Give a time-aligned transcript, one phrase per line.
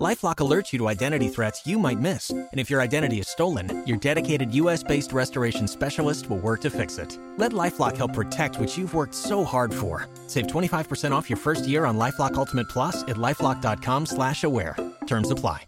[0.00, 3.86] LifeLock alerts you to identity threats you might miss, and if your identity is stolen,
[3.86, 7.18] your dedicated U.S.-based restoration specialist will work to fix it.
[7.36, 10.08] Let LifeLock help protect what you've worked so hard for.
[10.26, 14.76] Save 25% off your first year on LifeLock Ultimate Plus at lifeLock.com/slash-aware.
[15.06, 15.66] Terms apply.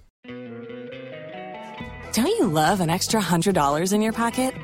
[2.13, 4.55] Don't you love an extra hundred dollars in your pocket?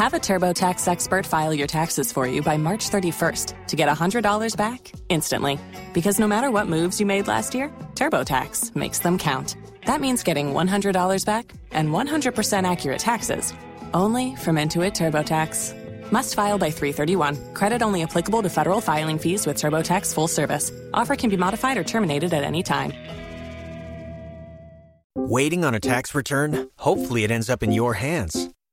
[0.00, 4.56] Have a TurboTax expert file your taxes for you by March 31st to get $100
[4.56, 5.58] back instantly.
[5.92, 9.56] Because no matter what moves you made last year, TurboTax makes them count.
[9.84, 13.52] That means getting $100 back and 100% accurate taxes
[13.92, 16.10] only from Intuit TurboTax.
[16.10, 17.52] Must file by 331.
[17.52, 20.72] Credit only applicable to federal filing fees with TurboTax full service.
[20.94, 22.94] Offer can be modified or terminated at any time.
[25.14, 26.70] Waiting on a tax return?
[26.78, 28.48] Hopefully, it ends up in your hands.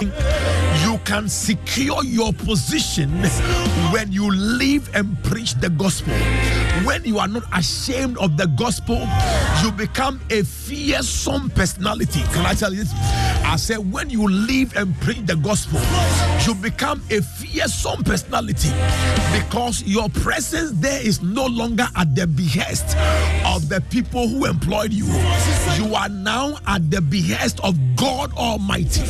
[0.00, 0.71] You
[1.04, 3.10] can secure your position
[3.92, 6.14] when you live and preach the gospel.
[6.84, 9.06] When you are not ashamed of the gospel,
[9.62, 12.22] you become a fearsome personality.
[12.32, 12.92] Can I tell you this?
[13.44, 15.80] I said, when you live and preach the gospel,
[16.46, 18.70] you become a fearsome personality
[19.32, 22.96] because your presence there is no longer at the behest
[23.46, 25.06] of the people who employed you.
[25.76, 29.02] You are now at the behest of God Almighty.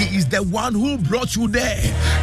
[0.00, 1.80] He is the one who brought you there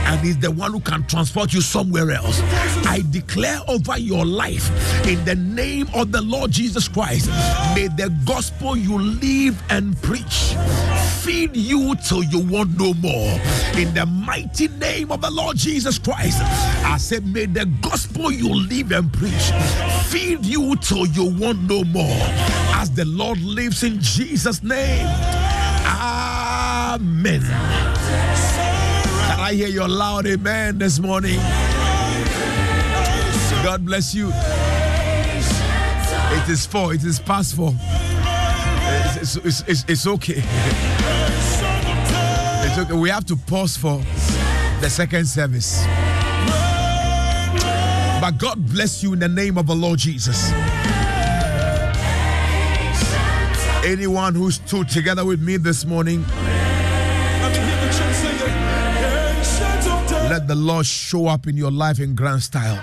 [0.08, 2.42] and is the one who can transport you somewhere else.
[2.86, 4.70] I declare over your life
[5.08, 7.30] in the name of the Lord Jesus Christ,
[7.76, 10.56] may the gospel you live and preach
[11.28, 13.38] feed you till you want no more.
[13.76, 18.54] In the mighty name of the Lord Jesus Christ, I said, may the gospel you
[18.54, 19.52] live and preach
[20.06, 22.18] feed you till you want no more.
[22.76, 25.06] As the Lord lives in Jesus' name.
[25.86, 27.42] Amen.
[29.48, 31.38] I hear your loud amen this morning?
[33.64, 34.28] God bless you.
[36.36, 37.74] It is four, it is past four.
[39.22, 40.44] It's, it's, it's, it's okay.
[42.60, 42.94] It's okay.
[42.94, 44.00] We have to pause for
[44.82, 45.82] the second service.
[48.20, 50.52] But God bless you in the name of the Lord Jesus.
[53.86, 56.26] Anyone who stood together with me this morning,
[60.30, 62.76] let the Lord show up in your life in grand style.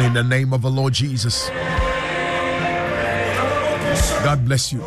[0.00, 1.48] In the name of the Lord Jesus.
[4.22, 4.80] God bless you.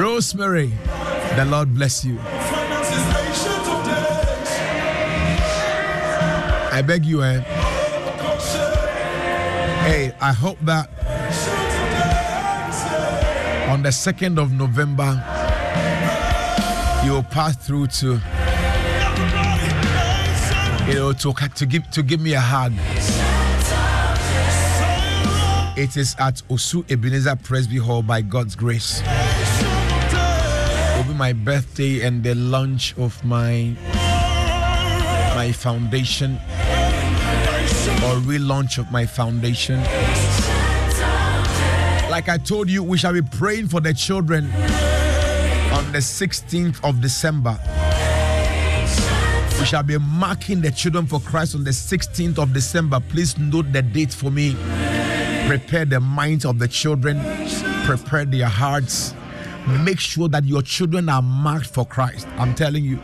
[0.00, 0.72] Rosemary,
[1.36, 2.18] the Lord bless you.
[6.72, 7.40] I beg you, eh?
[9.84, 10.88] Hey, I hope that
[13.68, 15.35] on the 2nd of November,
[17.06, 18.20] you will pass through to
[20.88, 22.72] you know to, to give to give me a hug.
[25.78, 29.02] It is at Osu Ebenezer Presby Hall by God's grace.
[29.04, 33.76] It will be my birthday and the launch of my
[35.36, 36.40] my foundation
[38.02, 39.80] or relaunch of my foundation.
[42.10, 44.50] Like I told you, we shall be praying for the children
[45.72, 47.58] on the 16th of December.
[49.58, 53.00] We shall be marking the children for Christ on the 16th of December.
[53.08, 54.54] Please note the date for me.
[55.46, 57.18] Prepare the minds of the children,
[57.84, 59.14] prepare their hearts.
[59.84, 62.28] Make sure that your children are marked for Christ.
[62.36, 62.96] I'm telling you,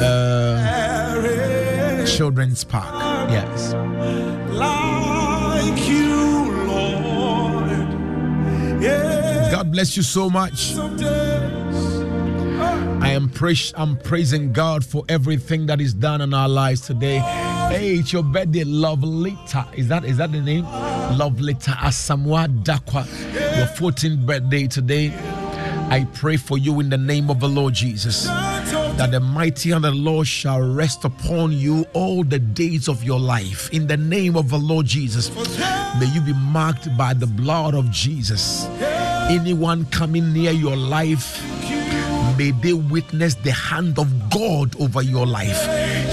[0.00, 3.30] Uh, Children's Park.
[3.30, 3.72] Yes.
[4.52, 7.70] Like you, Lord.
[8.82, 9.50] Yeah.
[9.52, 10.74] God bless you so much.
[13.00, 17.18] I am praise, I'm praising God for everything that is done in our lives today.
[17.18, 19.72] Hey, it's your birthday, Lovelita.
[19.74, 20.64] Is that is that the name?
[20.64, 23.04] Lovelita Asamoah Dakwa.
[23.56, 25.12] Your 14th birthday today.
[25.90, 28.26] I pray for you in the name of the Lord Jesus
[28.96, 33.18] that the mighty and the Lord shall rest upon you all the days of your
[33.18, 33.68] life.
[33.72, 35.34] In the name of the Lord Jesus,
[35.98, 38.66] may you be marked by the blood of Jesus.
[39.28, 41.42] Anyone coming near your life,
[42.38, 45.66] may they witness the hand of God over your life.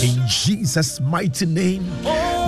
[0.04, 1.86] In Jesus' mighty name,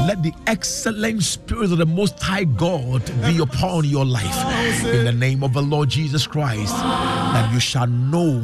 [0.07, 4.83] let the excellent spirit of the Most High God be upon your life.
[4.85, 8.41] In the name of the Lord Jesus Christ, that you shall know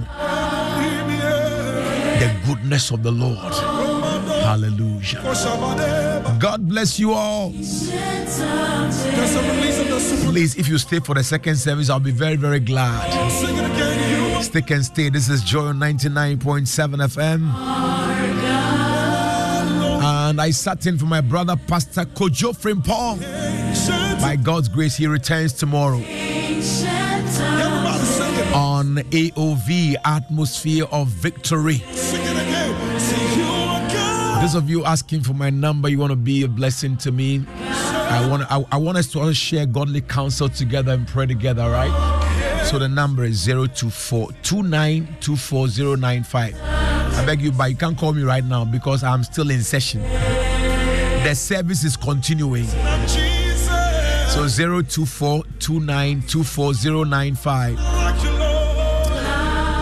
[2.19, 3.54] the goodness of the Lord.
[4.44, 5.21] Hallelujah.
[6.39, 7.51] God bless you all.
[10.31, 13.10] Please, if you stay for the second service, I'll be very, very glad.
[14.44, 15.10] Stick and stay.
[15.10, 16.68] This is Joy 99.7
[17.07, 17.50] FM.
[20.01, 23.22] And I sat in for my brother, Pastor Kojo Frimpong.
[24.22, 26.01] By God's grace, he returns tomorrow
[28.54, 31.84] on AOV Atmosphere of Victory.
[34.42, 37.46] Those of you asking for my number, you want to be a blessing to me.
[37.57, 41.69] I want I, I want us to all share godly counsel together and pray together,
[41.69, 42.66] right?
[42.66, 44.30] So the number is 024
[47.19, 50.01] I beg you, but you can't call me right now because I'm still in session.
[50.01, 52.66] The service is continuing.
[54.29, 55.44] So 024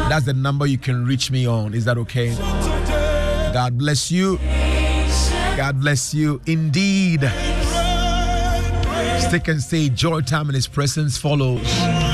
[0.10, 1.74] That's the number you can reach me on.
[1.74, 2.34] Is that okay?
[3.54, 4.38] God bless you.
[5.58, 7.22] God bless you indeed.
[9.20, 9.90] Stick and stay.
[9.90, 12.07] Joy time in His presence follows.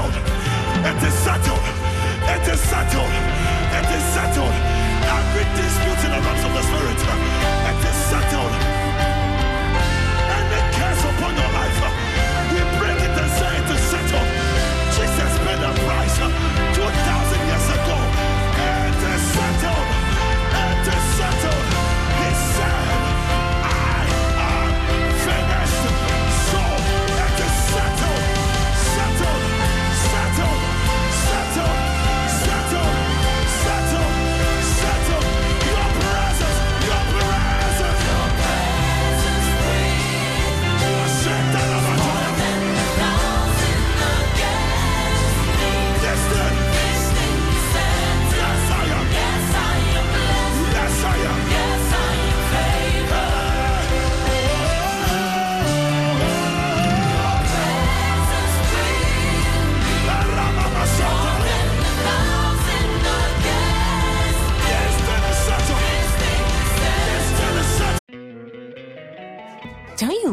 [0.00, 0.14] Settled.
[0.86, 1.64] It is settled.
[2.34, 3.14] It is settled.
[3.76, 4.54] It is settled.
[5.16, 7.39] Every dispute in the realms of the spirit,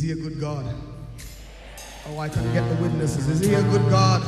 [0.00, 0.64] Is he a good God?
[2.08, 3.28] Oh, I can get the witnesses.
[3.28, 4.22] Is he a good God?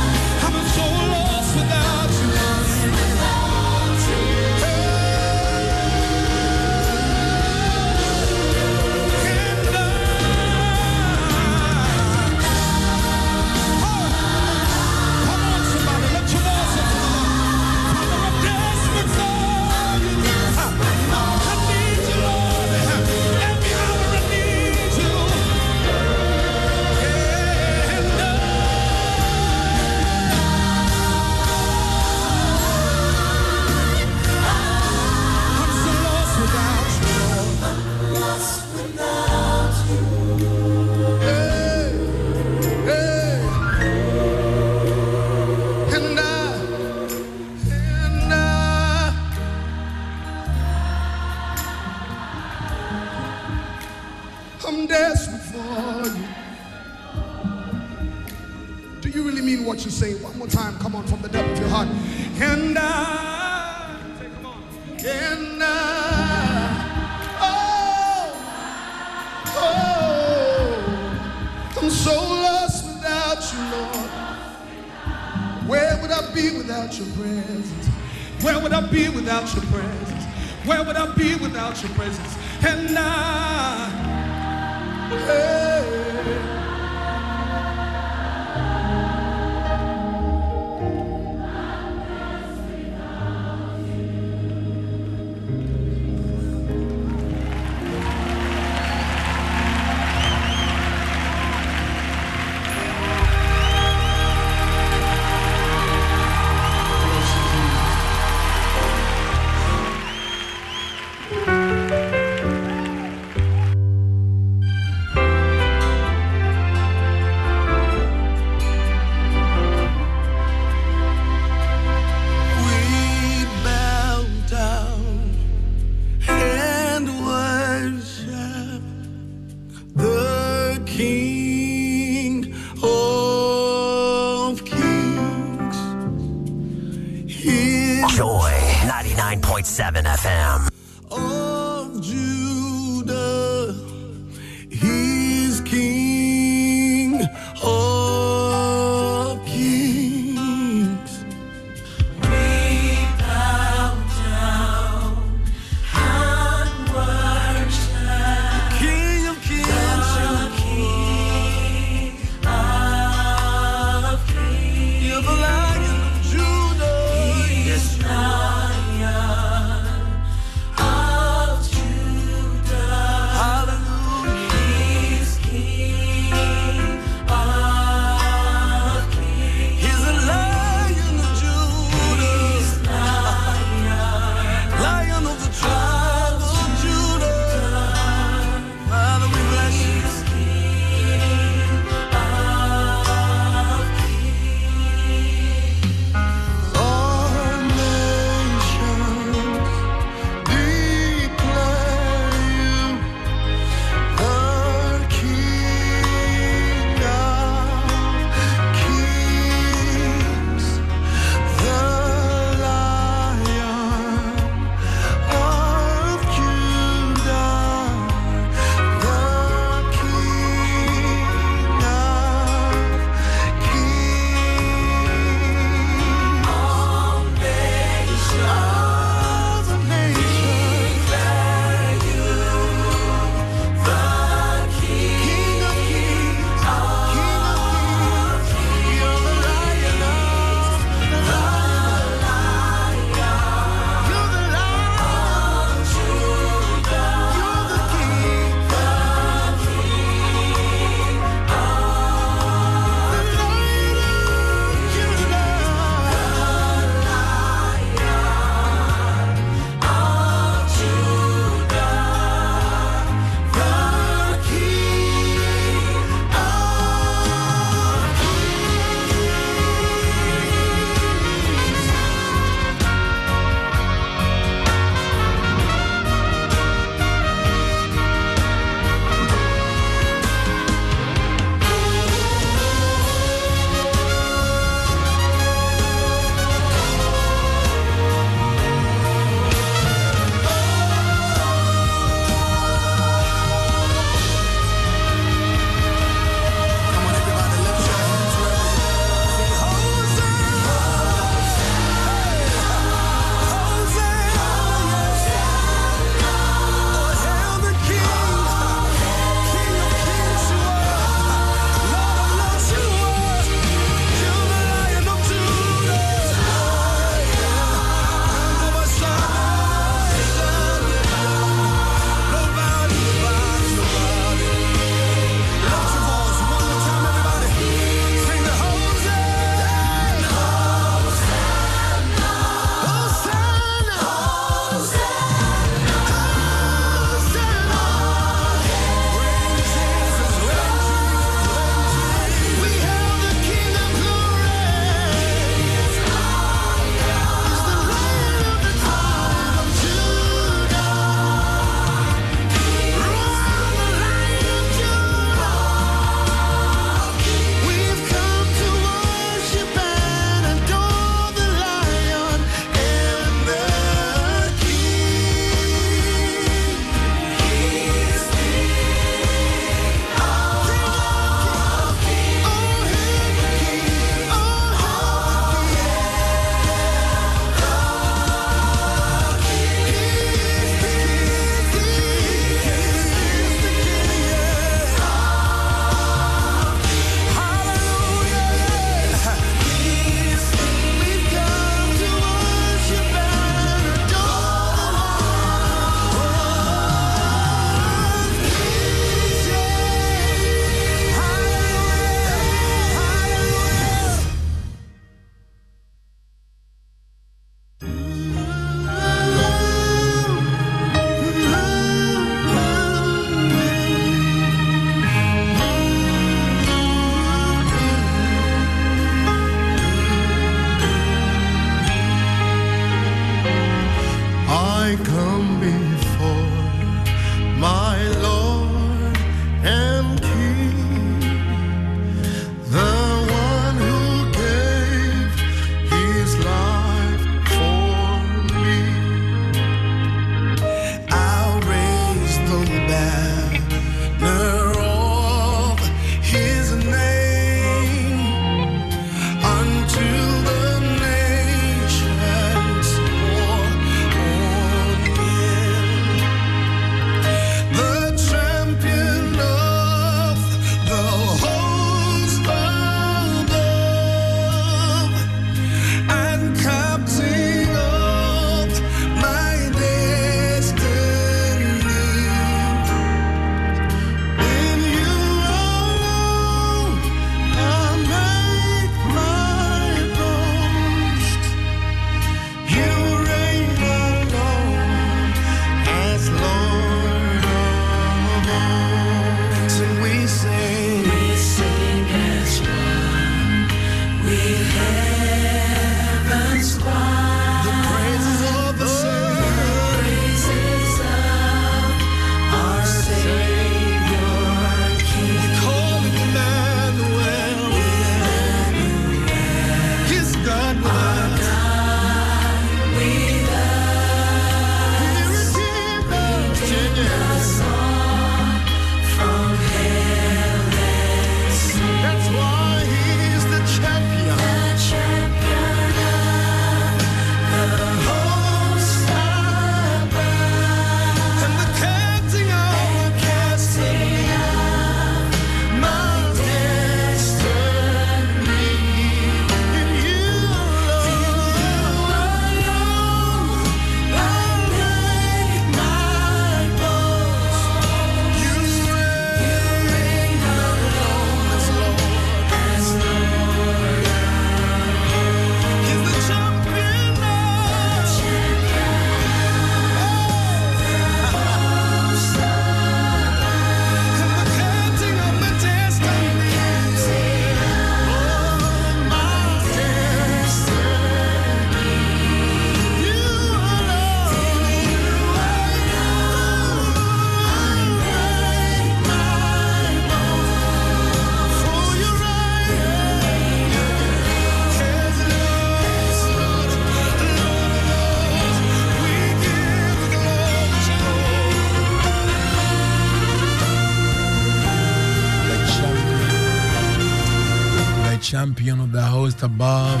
[599.42, 600.00] Above,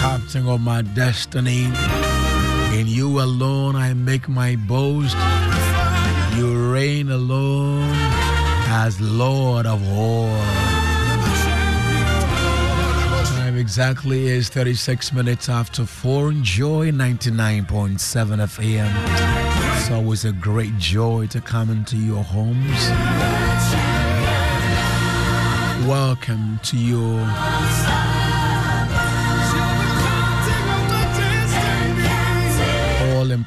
[0.00, 1.64] captain of my destiny.
[2.78, 5.16] In you alone I make my boast.
[6.36, 7.90] You reign alone
[8.68, 10.28] as Lord of all.
[13.26, 16.30] Time exactly is 36 minutes after 4.
[16.30, 19.78] Enjoy 99.7 FM.
[19.78, 22.90] It's always a great joy to come into your homes.
[25.88, 27.18] Welcome to your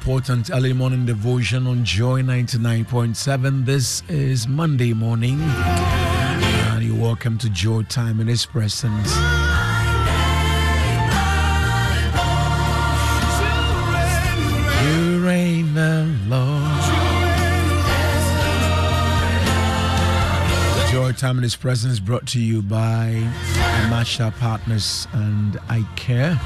[0.04, 3.64] important early morning devotion on Joy 99.7.
[3.64, 9.16] This is Monday morning, and you're welcome to Joy Time in His presence.
[14.84, 15.74] You reign,
[16.30, 16.82] Lord.
[20.91, 23.14] Joy Time in His Presence brought to you by
[23.89, 26.38] Masha Partners and I Care.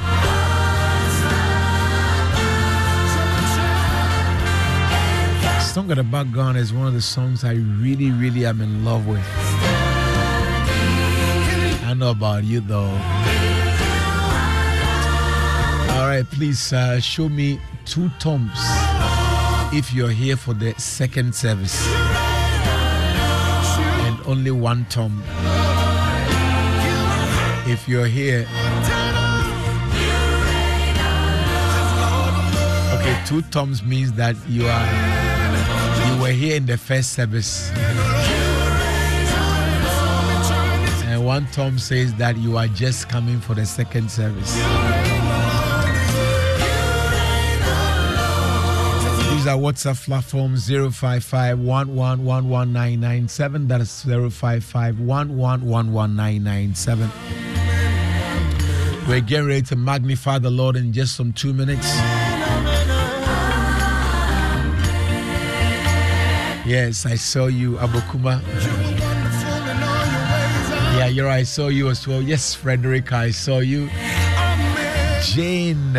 [5.77, 9.05] Song at the background is one of the songs I really, really am in love
[9.05, 9.23] with.
[11.85, 12.89] I know about you though.
[15.93, 18.57] All right, please uh, show me two toms
[19.71, 21.87] if you're here for the second service
[24.07, 25.21] and only one tom.
[27.67, 28.47] If you're here,
[32.97, 35.06] okay, two toms means that you are
[36.17, 37.69] you were here in the first service,
[41.05, 44.55] and one tom says that you are just coming for the second service.
[49.35, 51.59] Use our WhatsApp platform 055
[53.67, 54.99] That is 055
[59.07, 61.85] We're getting ready to magnify the Lord in just some two minutes.
[66.67, 68.41] Yes, I saw you, Abokuma.
[70.97, 71.39] yeah, you're right.
[71.39, 72.21] I saw you as well.
[72.21, 73.89] Yes, Frederick, I saw you.
[75.23, 75.93] Jane.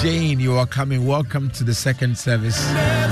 [0.00, 1.06] Jane, you are coming.
[1.06, 2.58] Welcome to the second service.
[2.70, 3.10] Amen.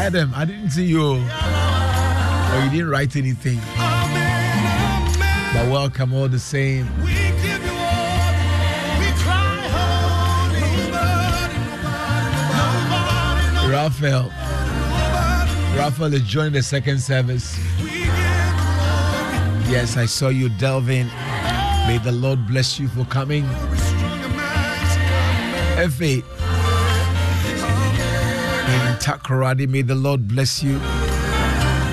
[0.00, 1.02] Adam, I didn't see you.
[1.02, 3.60] Or you didn't write anything.
[5.58, 6.86] But welcome all the same.
[13.68, 14.30] Raphael.
[15.76, 17.58] Raphael is joining the second service.
[19.68, 21.08] Yes, I saw you delving.
[21.88, 23.44] May the Lord bless you for coming.
[25.76, 26.18] Effie
[28.68, 30.78] in Takoradi, may the Lord bless you.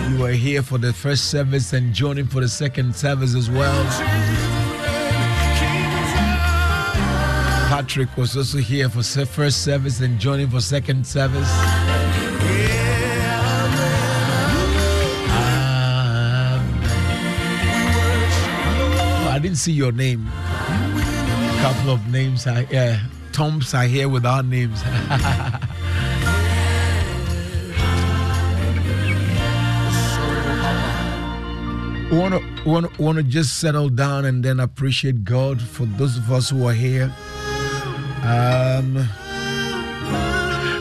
[0.09, 3.83] You are here for the first service and joining for the second service as well.
[7.69, 11.49] Patrick was also here for first service and joining for second service.
[15.33, 16.61] Um,
[19.27, 20.27] I didn't see your name.
[20.27, 22.45] A couple of names.
[22.45, 22.99] I, yeah,
[23.31, 24.81] Toms are here without names.
[32.11, 36.31] want to want, want to just settle down and then appreciate God for those of
[36.31, 37.13] us who are here.
[38.23, 38.93] Um,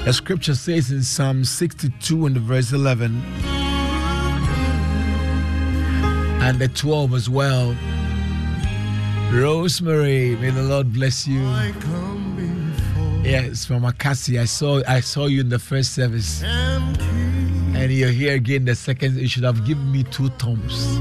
[0.05, 3.23] the scripture says in Psalm 62 and verse 11
[6.43, 7.75] and the 12 as well.
[9.33, 11.43] Rosemary, may the Lord bless you.
[13.25, 14.39] Yes, from Akasi.
[14.39, 16.43] I saw I saw you in the first service.
[17.85, 19.17] And you're here again the second.
[19.17, 20.97] You should have given me two thumbs.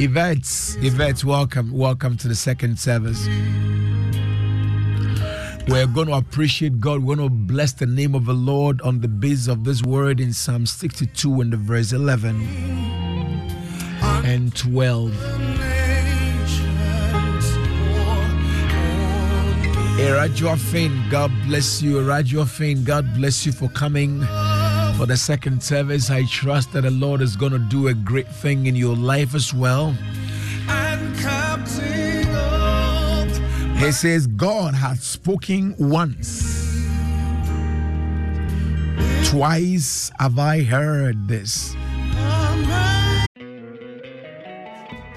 [0.00, 3.26] Events, events, welcome, welcome to the second service.
[5.66, 7.02] We're going to appreciate God.
[7.02, 10.20] We're going to bless the name of the Lord on the basis of this word
[10.20, 12.40] in Psalm 62 and the verse 11
[14.24, 15.10] and 12.
[19.98, 21.96] Erajuafin, God bless you.
[21.96, 24.22] Erajuafin, God bless you for coming
[24.96, 26.10] for the second service.
[26.10, 29.34] I trust that the Lord is going to do a great thing in your life
[29.34, 29.94] as well.
[33.76, 36.56] He says, God had spoken once.
[39.28, 41.74] Twice have I heard this.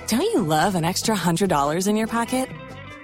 [0.08, 2.50] Don't you love an extra $100 in your pocket?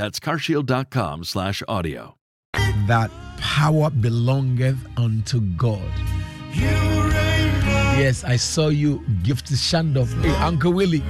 [0.00, 2.16] That's carshield.com/audio.
[2.86, 5.92] That power belongeth unto God.
[8.00, 10.08] Yes, I saw you gift Shandoff.
[10.22, 11.04] Hey, Uncle Willie.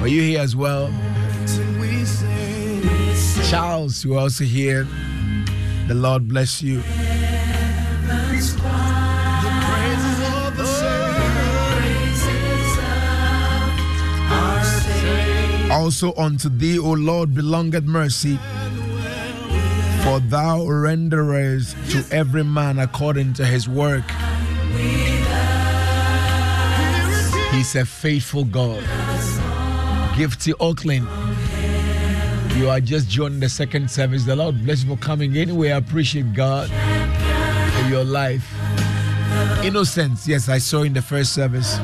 [0.00, 0.90] Are you here as well?
[3.48, 4.88] Charles, you are also here.
[5.86, 6.82] The Lord bless you.
[15.74, 18.38] Also unto thee, O Lord, belongeth mercy.
[20.04, 24.04] For thou renderest to every man according to his work.
[27.50, 28.84] He's a faithful God.
[30.14, 31.08] Gifty Oakland.
[32.56, 34.22] You are just joining the second service.
[34.22, 35.36] The Lord bless you for coming.
[35.36, 38.46] Anyway, I appreciate God for your life.
[39.64, 41.80] Innocence, yes, I saw in the first service.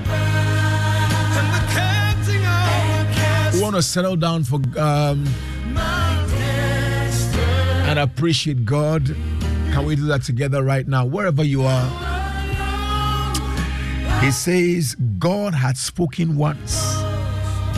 [3.73, 5.25] Want to settle down for um,
[7.87, 9.07] and appreciate God.
[9.71, 11.89] Can we do that together right now, wherever you are?
[14.21, 17.01] He says, God had spoken once.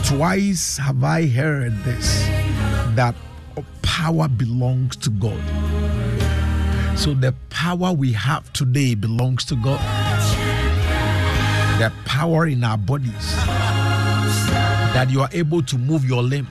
[0.03, 2.23] Twice have I heard this
[2.95, 3.13] that
[3.83, 5.37] power belongs to God.
[6.97, 9.79] So the power we have today belongs to God.
[11.77, 13.82] The power in our bodies
[14.93, 16.47] that you are able to move your limb,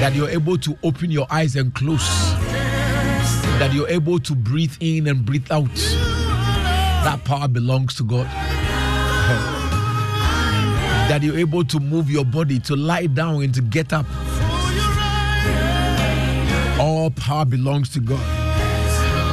[0.00, 2.06] that you're able to open your eyes and close,
[3.58, 5.74] that you're able to breathe in and breathe out.
[7.04, 8.26] That power belongs to God.
[11.08, 14.06] that you're able to move your body, to lie down and to get up.
[16.80, 18.20] All power belongs to God.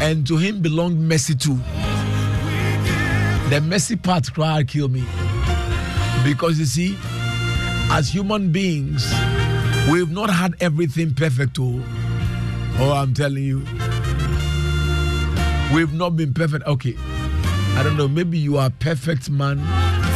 [0.01, 1.59] And to Him belongs mercy too.
[3.49, 5.03] The mercy part cry kill me.
[6.23, 6.97] Because you see,
[7.91, 9.11] as human beings,
[9.91, 11.57] we've not had everything perfect.
[11.59, 11.83] Oh,
[12.79, 13.59] oh I'm telling you.
[15.73, 16.65] We've not been perfect.
[16.67, 16.95] Okay.
[17.75, 18.07] I don't know.
[18.07, 19.59] Maybe you are perfect man,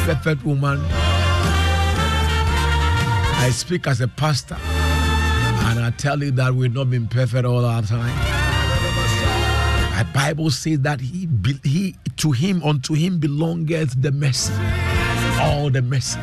[0.05, 0.79] perfect woman.
[3.39, 7.65] I speak as a pastor, and I tell you that we've not been perfect all
[7.65, 8.15] our time.
[9.91, 11.27] My Bible says that he,
[11.63, 14.53] he to him unto him belongeth the mercy,
[15.39, 16.19] all the mercy,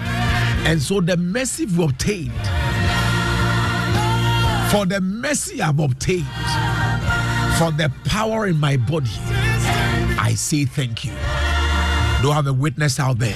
[0.66, 2.32] and so the mercy we obtained.
[4.70, 6.26] For the mercy I've obtained,
[7.58, 9.10] for the power in my body,
[10.18, 11.12] I say thank you.
[12.22, 13.34] Do I have a witness out there?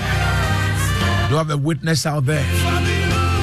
[1.29, 2.45] Do I have a witness out there?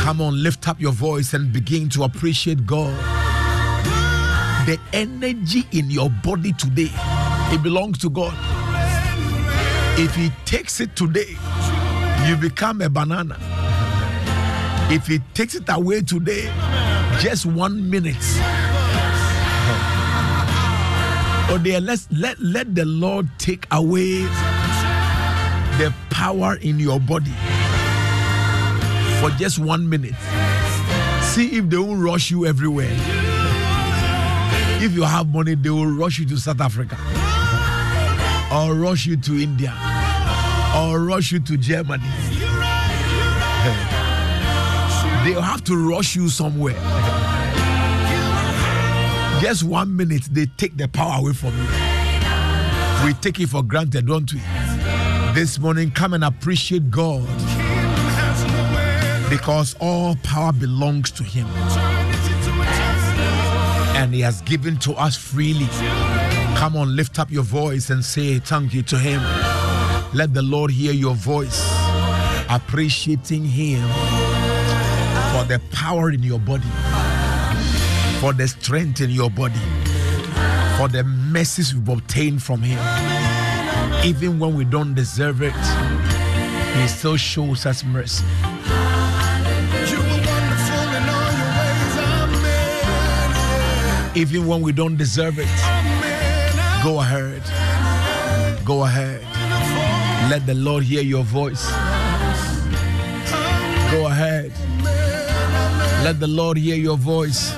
[0.01, 2.93] Come on, lift up your voice and begin to appreciate God.
[4.65, 6.91] The energy in your body today,
[7.53, 8.33] it belongs to God.
[9.97, 11.37] If He takes it today,
[12.27, 13.37] you become a banana.
[14.91, 16.51] If He takes it away today,
[17.19, 18.15] just one minute.
[21.47, 24.23] Oh dear, let's let, let the Lord take away
[25.77, 27.33] the power in your body
[29.21, 30.15] for just one minute.
[31.21, 32.91] See if they will rush you everywhere.
[34.81, 36.97] If you have money, they will rush you to South Africa,
[38.53, 39.73] or rush you to India,
[40.75, 42.03] or rush you to Germany.
[45.23, 46.73] They'll have to rush you somewhere.
[49.41, 51.67] Just one minute, they take the power away from you.
[53.05, 54.39] We take it for granted, don't we?
[55.33, 57.27] This morning, come and appreciate God
[59.29, 61.47] because all power belongs to Him
[63.95, 65.67] and He has given to us freely.
[66.55, 69.21] Come on, lift up your voice and say thank you to Him.
[70.15, 71.61] Let the Lord hear your voice,
[72.49, 73.81] appreciating Him
[75.33, 76.69] for the power in your body,
[78.21, 79.59] for the strength in your body,
[80.77, 82.79] for the mercies we've obtained from Him.
[84.05, 85.51] Even when we don't deserve it,
[86.79, 88.23] He still shows us mercy.
[94.15, 95.49] Even when we don't deserve it,
[96.81, 97.43] go ahead.
[98.63, 99.34] Go ahead.
[100.29, 101.69] Let the Lord hear your voice.
[103.91, 104.51] Go ahead.
[106.03, 107.53] Let the Lord hear your voice.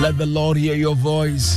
[0.00, 1.56] Let the Lord hear your voice.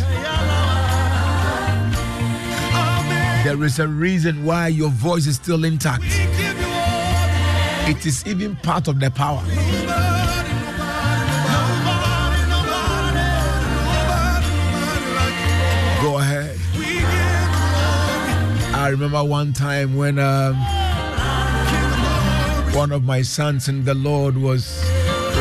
[3.43, 6.05] There is a reason why your voice is still intact.
[7.87, 9.43] It is even part of the power.
[18.85, 20.53] I remember one time when um,
[22.75, 24.79] one of my sons in the Lord was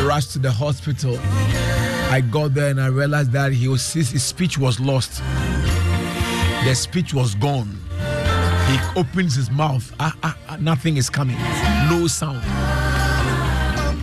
[0.03, 1.19] rushed to the hospital.
[2.09, 5.21] I got there and I realized that he was his speech was lost.
[6.65, 7.77] The speech was gone.
[8.67, 9.93] He opens his mouth.
[9.99, 11.37] Ah, ah, ah, nothing is coming.
[11.87, 12.41] No sound.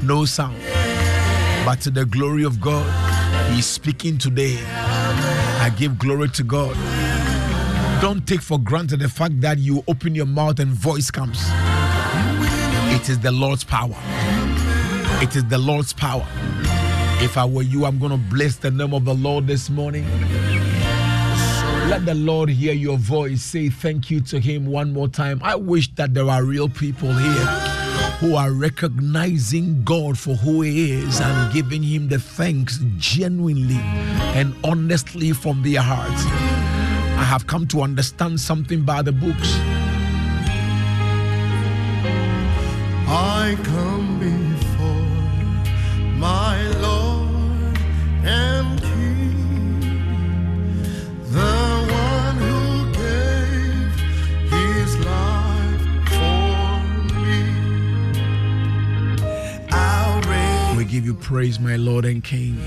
[0.06, 0.62] No sound.
[1.66, 2.86] But to the glory of God,
[3.52, 4.56] He's speaking today.
[4.68, 6.76] I give glory to God.
[8.02, 11.38] Don't take for granted the fact that you open your mouth and voice comes.
[12.90, 13.94] It is the Lord's power.
[15.22, 16.26] It is the Lord's power.
[17.20, 20.04] If I were you, I'm going to bless the name of the Lord this morning.
[21.88, 23.40] Let the Lord hear your voice.
[23.40, 25.40] Say thank you to Him one more time.
[25.40, 27.46] I wish that there are real people here
[28.18, 33.78] who are recognizing God for who He is and giving Him the thanks genuinely
[34.34, 36.71] and honestly from their hearts.
[37.22, 39.56] I have come to understand something by the books.
[43.06, 45.06] I come before
[46.18, 47.78] my Lord
[48.24, 49.80] and King,
[51.30, 51.58] the
[52.08, 53.94] one who gave
[54.50, 56.82] his life for
[57.22, 57.42] me.
[59.70, 62.58] I'll We give you praise, my Lord and King.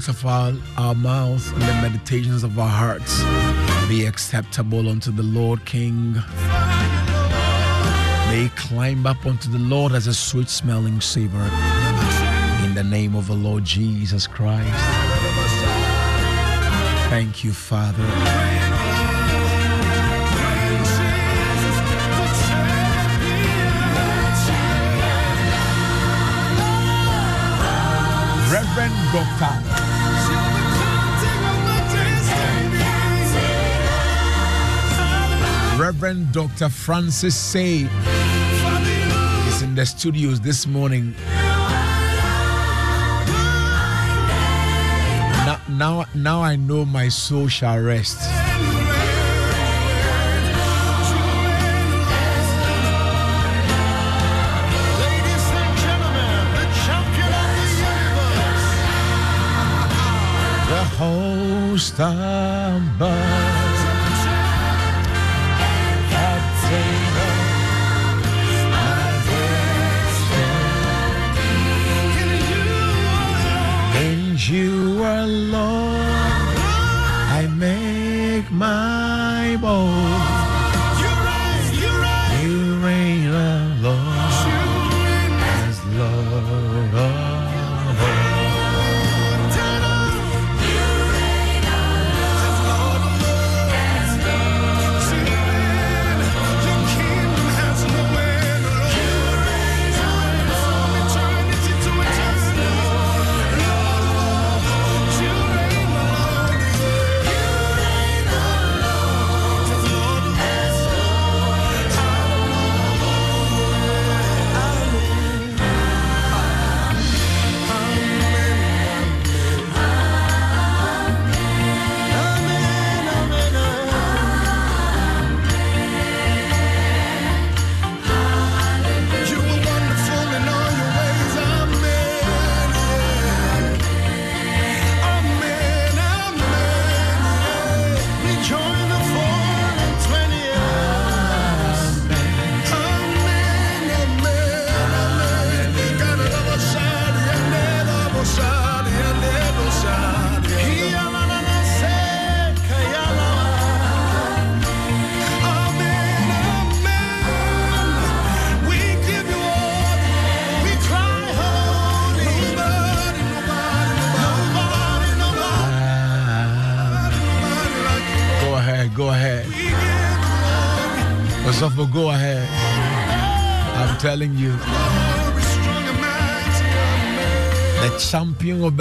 [0.00, 3.22] Words of our, our mouth and the meditations of our hearts
[3.88, 6.14] be acceptable unto the Lord King.
[8.28, 11.50] May climb up unto the Lord as a sweet smelling savor.
[12.64, 14.70] In the name of the Lord Jesus Christ.
[17.10, 18.04] Thank you, Father.
[28.50, 29.69] Reverend Doctor
[35.90, 36.68] Reverend Dr.
[36.68, 37.88] Francis Say
[39.48, 41.16] is in the studios this morning.
[45.44, 48.20] Now, now, now I know my soul shall rest.
[60.68, 63.59] The host above.
[75.24, 76.56] Alone
[77.38, 80.19] I make my boast.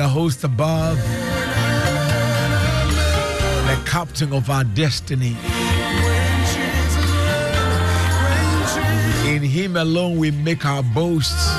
[0.10, 0.98] Host above,
[3.68, 5.38] the captain of our destiny.
[9.28, 11.50] In him alone we make our boasts.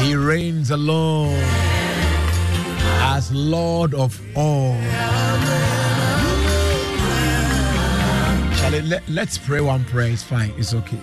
[0.00, 1.38] He reigns alone.
[3.14, 4.76] as Lord of all.
[8.56, 10.10] Charlie, let, let's pray one prayer.
[10.10, 10.52] It's fine.
[10.56, 10.98] It's okay.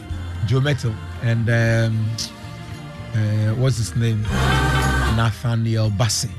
[0.46, 2.10] Joe Mettle and um,
[3.14, 4.26] uh, what's his name?
[5.16, 6.32] Nathaniel Bassey.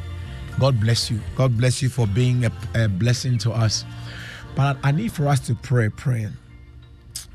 [0.58, 1.20] God bless you.
[1.36, 3.84] God bless you for being a, a blessing to us.
[4.54, 6.32] But I need for us to pray, praying.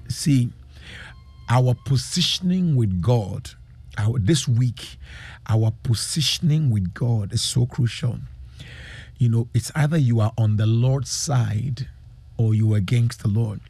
[0.08, 0.50] See,
[1.50, 3.50] our positioning with God,
[3.98, 4.98] our, this week,
[5.48, 8.18] our positioning with God is so crucial.
[9.18, 11.88] You know, it's either you are on the Lord's side
[12.38, 13.62] or you are against the Lord.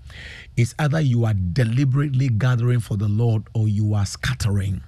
[0.58, 4.82] It's either you are deliberately gathering for the Lord or you are scattering.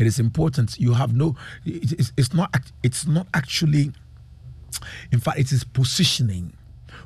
[0.00, 0.78] It is important.
[0.78, 1.36] You have no.
[1.66, 2.54] It's, it's not.
[2.82, 3.92] It's not actually.
[5.12, 6.54] In fact, it is positioning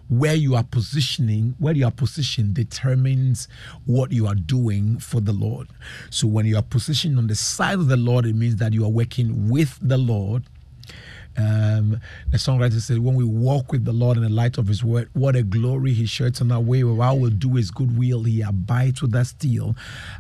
[0.08, 3.48] where you are positioning, where you are positioned determines
[3.86, 5.68] what you are doing for the Lord.
[6.10, 8.84] So when you are positioned on the side of the Lord, it means that you
[8.84, 10.44] are working with the Lord.
[11.36, 14.84] Um, the songwriter said, When we walk with the Lord in the light of His
[14.84, 16.84] word, what a glory He sheds on our way.
[16.84, 19.76] While we'll do His good will, He abides with us still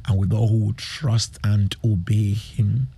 [0.06, 2.88] and with all who will trust and obey Him.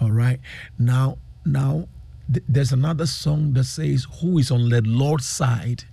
[0.00, 0.40] All right.
[0.78, 1.88] Now, now,
[2.32, 5.84] th- there's another song that says, Who is on the Lord's side?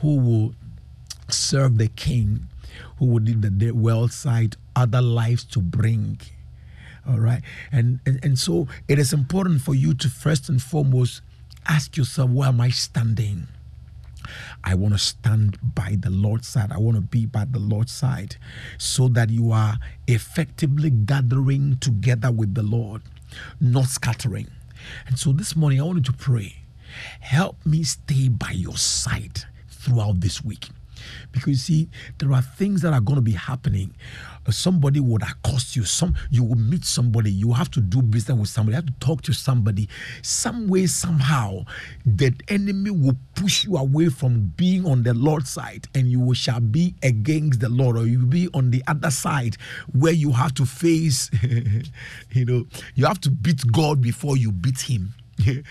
[0.00, 0.54] who will
[1.28, 2.48] serve the king,
[2.98, 6.20] who will lead the world side, other lives to bring.
[7.08, 7.42] All right.
[7.72, 11.22] And, and and so it is important for you to first and foremost
[11.66, 13.48] ask yourself, where am I standing?
[14.62, 16.70] I want to stand by the Lord's side.
[16.70, 18.36] I want to be by the Lord's side
[18.76, 23.02] so that you are effectively gathering together with the Lord,
[23.58, 24.48] not scattering.
[25.06, 26.56] And so this morning, I want you to pray.
[27.20, 30.68] Help me stay by your side throughout this week.
[31.32, 31.88] Because you see,
[32.18, 33.94] there are things that are going to be happening.
[34.48, 35.84] Uh, somebody would accost you.
[35.84, 37.30] Some you will meet somebody.
[37.30, 38.76] You have to do business with somebody.
[38.76, 39.88] You have to talk to somebody.
[40.22, 41.64] Some way, somehow,
[42.06, 46.60] the enemy will push you away from being on the Lord's side, and you shall
[46.60, 49.56] be against the Lord, or you will be on the other side
[49.92, 51.30] where you have to face.
[52.32, 55.14] you know, you have to beat God before you beat Him.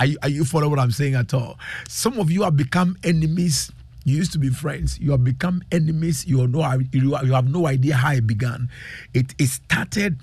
[0.00, 1.58] are, you, are you following what I'm saying at all?
[1.88, 3.70] Some of you have become enemies.
[4.04, 4.98] You used to be friends.
[5.00, 6.26] You have become enemies.
[6.26, 6.46] You
[6.92, 8.68] you have no idea how it began.
[9.12, 10.20] It, it started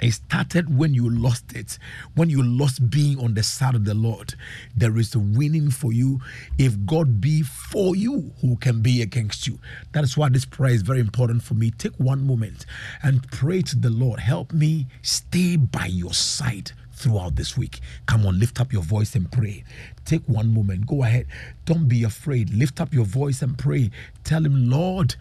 [0.00, 1.78] it started when you lost it,
[2.14, 4.34] when you lost being on the side of the Lord.
[4.74, 6.20] There is a winning for you.
[6.58, 9.58] If God be for you, who can be against you?
[9.92, 11.70] That is why this prayer is very important for me.
[11.70, 12.64] Take one moment
[13.02, 14.20] and pray to the Lord.
[14.20, 17.80] Help me stay by your side throughout this week.
[18.06, 19.64] Come on, lift up your voice and pray.
[20.04, 20.86] Take one moment.
[20.86, 21.26] Go ahead.
[21.64, 22.52] Don't be afraid.
[22.52, 23.90] Lift up your voice and pray.
[24.24, 25.14] Tell him, Lord,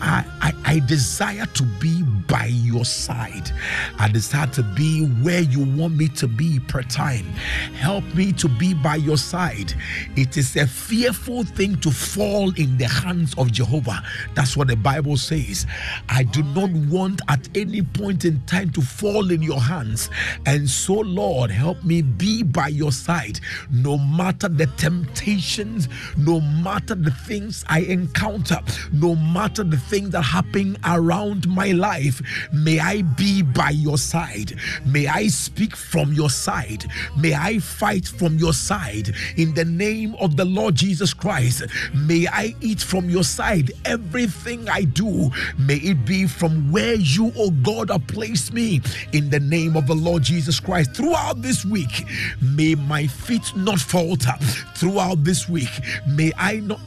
[0.00, 3.50] I, I, I desire to be by your side.
[3.98, 7.24] I desire to be where you want me to be per time.
[7.74, 9.72] Help me to be by your side.
[10.16, 14.02] It is a fearful thing to fall in the hands of Jehovah.
[14.34, 15.66] That's what the Bible says.
[16.08, 20.10] I do not want at any point in time to fall in your hands.
[20.44, 23.40] And so, Lord, help me be by your side
[23.70, 28.58] no matter the temptations, no matter the things I encounter,
[28.92, 32.20] no matter the things that happen around my life,
[32.52, 34.58] may I be by your side.
[34.84, 36.84] May I speak from your side.
[37.16, 39.14] May I fight from your side.
[39.36, 41.64] In the name of the Lord Jesus Christ,
[41.94, 43.72] may I eat from your side.
[43.84, 48.80] Everything I do, may it be from where you, oh God, have placed me.
[49.12, 52.04] In the name of the Lord Jesus Christ, throughout this week,
[52.42, 54.32] may my feet not falter.
[54.74, 55.70] Throughout this week,
[56.08, 56.80] may I not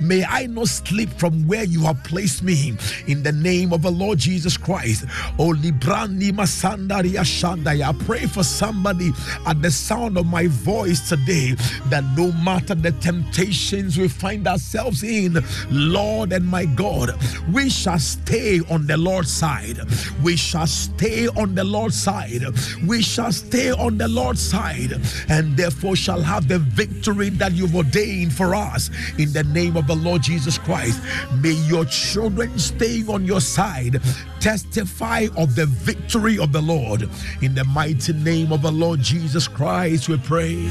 [0.00, 2.74] may I not slip from where you have placed me.
[3.08, 5.04] In the name of the Lord Jesus Christ.
[5.38, 7.88] Oh Librani Masandaria Shandaya.
[7.88, 9.10] I pray for somebody
[9.46, 15.02] at the sound of my voice today that no matter the temptations we find ourselves
[15.02, 17.10] in, Lord and my God,
[17.52, 19.78] we shall stay on the Lord's side.
[20.22, 22.42] We shall stay on the Lord's side.
[22.86, 24.92] We shall stay on the Lord's side
[25.28, 29.86] and therefore shall have the victory that you've ordained for us in the name of
[29.86, 31.00] the Lord Jesus Christ.
[31.40, 34.00] May your children staying on your side
[34.40, 37.08] testify of the victory of the Lord
[37.42, 40.08] in the mighty name of the Lord Jesus Christ.
[40.08, 40.68] We pray.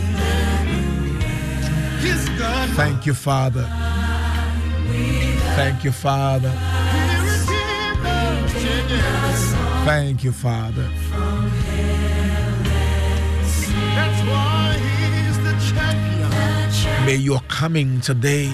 [2.75, 3.67] Thank you, Father.
[5.55, 6.53] Thank you, Father.
[9.85, 10.87] Thank you, Father.
[17.05, 18.51] May your coming today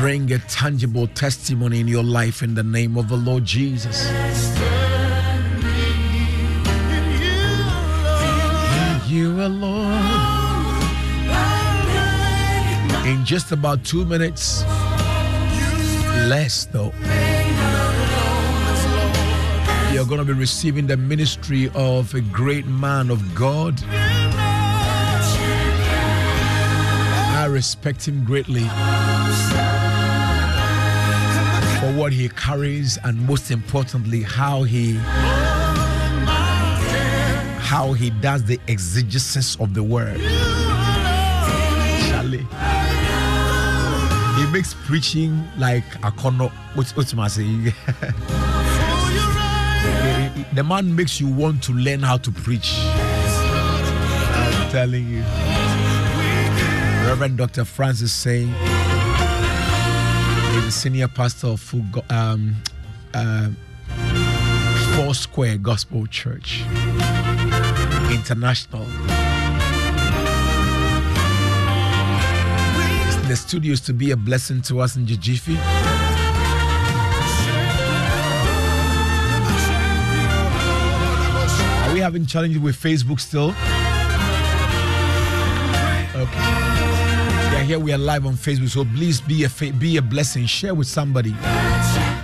[0.00, 4.10] bring a tangible testimony in your life in the name of the Lord Jesus.
[9.08, 10.32] You alone.
[13.06, 14.64] In just about two minutes,
[16.28, 16.92] less though,
[19.92, 23.82] you're going to be receiving the ministry of a great man of God.
[27.34, 28.62] I respect him greatly
[31.80, 34.94] for what he carries and most importantly how he
[37.72, 40.20] how he does the exegesis of the word.
[44.52, 46.48] Makes preaching like a corner.
[46.74, 47.72] What's my say?
[50.52, 52.74] The man makes you want to learn how to preach.
[52.78, 55.22] I'm telling you.
[57.08, 57.64] Reverend Dr.
[57.64, 58.48] Francis saying
[60.52, 61.74] he's a senior pastor of
[62.10, 62.54] um,
[63.14, 63.48] uh,
[64.96, 66.62] Four Square Gospel Church
[68.10, 68.86] International.
[73.32, 75.56] The studio is to be a blessing to us in Jijifi.
[81.86, 83.54] Are we having challenges with Facebook still?
[86.14, 86.40] Okay.
[87.54, 90.44] Yeah, here we are live on Facebook, so please be a fa- be a blessing.
[90.44, 91.34] Share with somebody.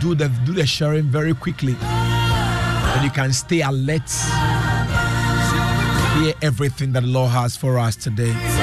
[0.00, 4.10] Do the do the sharing very quickly, and you can stay alert.
[6.20, 8.57] Hear everything that the Lord has for us today.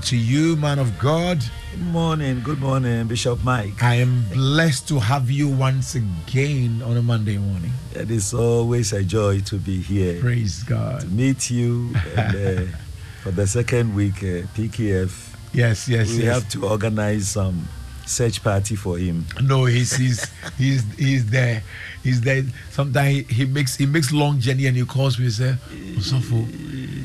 [0.00, 1.38] Morning to you, man of God.
[1.72, 3.82] Good morning, good morning, Bishop Mike.
[3.82, 7.72] I am blessed to have you once again on a Monday morning.
[7.94, 11.00] It is always a joy to be here Praise God.
[11.02, 11.92] to meet you.
[12.16, 12.76] And, uh,
[13.22, 16.34] for the second week, uh, PKF, Yes, yes, we yes.
[16.34, 17.68] have to organize some
[18.06, 19.26] search party for him.
[19.42, 20.26] No, he's he's
[20.56, 21.62] he's he's there.
[22.02, 22.42] He's there.
[22.70, 25.54] Sometimes he, he makes he makes long journey and he calls me and say,
[25.98, 26.46] Osofo.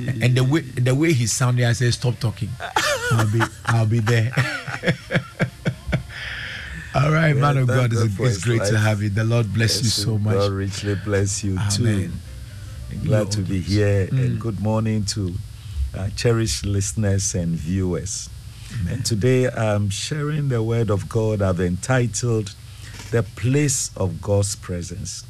[0.24, 2.49] And the way the way he sounded, I said, Stop talking.
[3.12, 4.32] I'll be I'll be there.
[6.95, 9.10] All right, Yeah, man of God, it's, it's great to have you.
[9.10, 10.49] The Lord bless you Yes, so God much.
[10.51, 11.84] richly bless you too.
[11.88, 12.14] Amen.
[13.03, 14.26] Glad to be here Mm.
[14.26, 15.34] and good morning to
[15.93, 18.30] uh, cherished listeners and viewers.
[18.89, 21.41] And today I'm sharing the word of God.
[21.41, 22.56] I've entitled
[23.12, 25.24] The Place of God's Presence.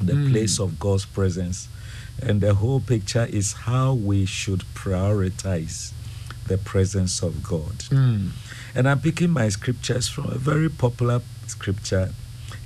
[0.00, 0.30] The Mm.
[0.30, 1.68] Place of God's Presence.
[2.20, 5.92] And the whole picture is how we should prioritize
[6.46, 7.78] the presence of God.
[7.90, 8.30] Mm.
[8.74, 12.12] And I'm picking my scriptures from a very popular scripture,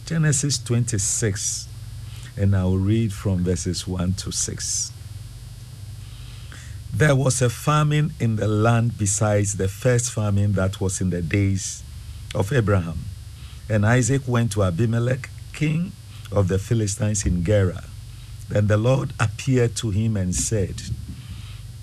[0.04, 1.68] Genesis 26.
[2.36, 4.92] And I'll read from verses 1 to 6.
[6.92, 11.22] There was a famine in the land besides the first famine that was in the
[11.22, 11.82] days
[12.34, 12.98] of Abraham.
[13.68, 15.92] And Isaac went to Abimelech, king
[16.32, 17.84] of the Philistines in Gerar.
[18.48, 20.82] Then the Lord appeared to him and said,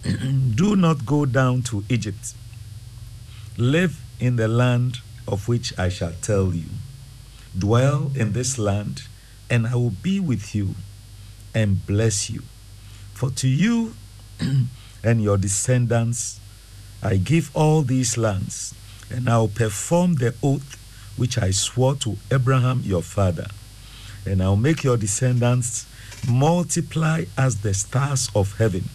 [0.55, 2.34] Do not go down to Egypt.
[3.57, 6.70] Live in the land of which I shall tell you.
[7.57, 9.03] Dwell in this land,
[9.49, 10.76] and I will be with you
[11.53, 12.43] and bless you.
[13.14, 13.93] For to you
[15.03, 16.39] and your descendants
[17.03, 18.74] I give all these lands,
[19.09, 20.80] and I will perform the oath
[21.18, 23.47] which I swore to Abraham your father.
[24.26, 25.86] And I will make your descendants
[26.28, 28.89] multiply as the stars of heaven.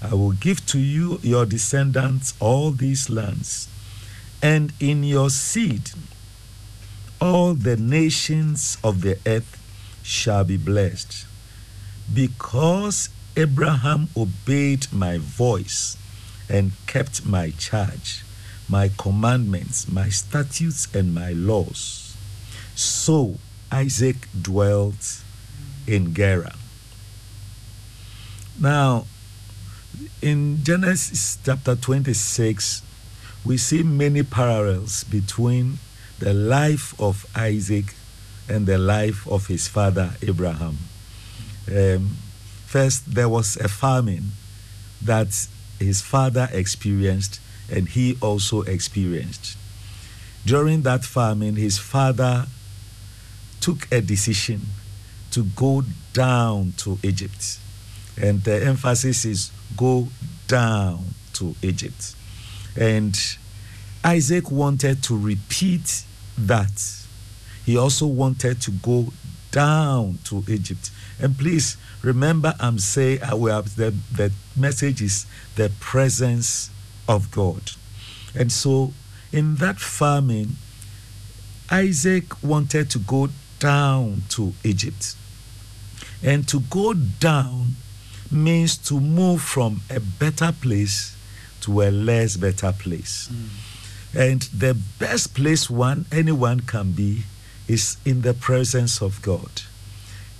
[0.00, 3.68] I will give to you, your descendants, all these lands,
[4.42, 5.90] and in your seed
[7.20, 9.58] all the nations of the earth
[10.02, 11.26] shall be blessed.
[12.12, 15.96] Because Abraham obeyed my voice
[16.48, 18.24] and kept my charge,
[18.68, 22.16] my commandments, my statutes, and my laws.
[22.74, 23.38] So
[23.70, 25.22] Isaac dwelt
[25.88, 26.52] in Gerar.
[28.60, 29.06] Now,
[30.20, 32.82] in Genesis chapter 26,
[33.44, 35.78] we see many parallels between
[36.18, 37.94] the life of Isaac
[38.48, 40.78] and the life of his father Abraham.
[41.70, 42.16] Um,
[42.66, 44.32] first, there was a famine
[45.02, 45.46] that
[45.78, 47.40] his father experienced
[47.70, 49.56] and he also experienced.
[50.44, 52.46] During that famine, his father
[53.60, 54.62] took a decision
[55.32, 55.82] to go
[56.12, 57.58] down to Egypt.
[58.20, 60.08] And the emphasis is go
[60.46, 62.14] down to Egypt.
[62.76, 63.16] And
[64.04, 66.04] Isaac wanted to repeat
[66.36, 67.04] that.
[67.64, 69.12] He also wanted to go
[69.50, 70.90] down to Egypt.
[71.20, 75.26] And please remember, I'm saying uh, we have the, the message is
[75.56, 76.70] the presence
[77.08, 77.72] of God.
[78.34, 78.92] And so
[79.32, 80.56] in that famine,
[81.70, 83.28] Isaac wanted to go
[83.58, 85.14] down to Egypt.
[86.22, 87.76] And to go down
[88.30, 91.16] means to move from a better place
[91.62, 93.28] to a less better place.
[93.30, 94.18] Hmm.
[94.18, 97.24] And the best place one anyone can be
[97.66, 99.62] is in the presence of God.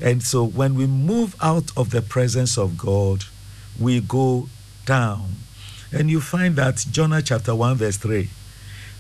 [0.01, 3.25] And so when we move out of the presence of God,
[3.79, 4.49] we go
[4.87, 5.37] down.
[5.93, 8.29] And you find that Jonah chapter 1 verse 3.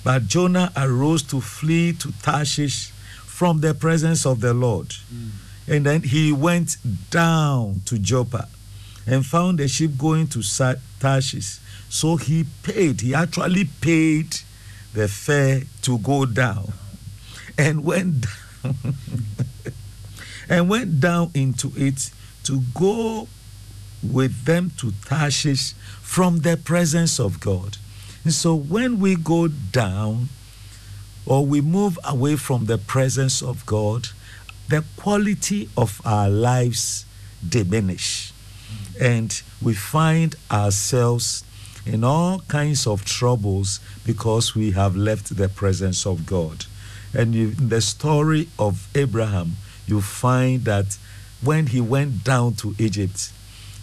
[0.05, 2.93] But Jonah arose to flee to Tarshish
[3.39, 4.93] from the presence of the Lord.
[5.09, 5.29] Hmm.
[5.69, 6.77] And then he went
[7.09, 8.49] down to Joppa
[9.07, 10.43] and found a ship going to
[10.99, 11.61] Tarshish.
[11.89, 14.39] So he paid, he actually paid
[14.93, 16.73] the fare to go down
[17.57, 18.75] and went down
[20.49, 22.11] and went down into it
[22.43, 23.29] to go
[24.03, 27.77] with them to Tarshish from the presence of God.
[28.25, 30.29] And so when we go down
[31.29, 34.09] or we move away from the presence of God,
[34.69, 37.05] the quality of our lives
[37.47, 38.33] diminish
[39.01, 41.45] and we find ourselves
[41.87, 46.67] in all kinds of troubles because we have left the presence of God.
[47.15, 49.57] And you, in the story of Abraham,
[49.87, 50.99] you find that
[51.43, 53.33] when he went down to Egypt,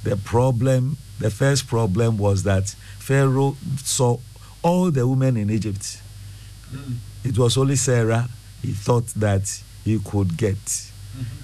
[0.04, 2.70] the problem, the first problem was that
[3.00, 4.18] Pharaoh saw
[4.62, 6.02] all the women in Egypt.
[6.72, 6.96] Mm.
[7.26, 8.30] It was only Sarah
[8.62, 10.92] he thought that he could get.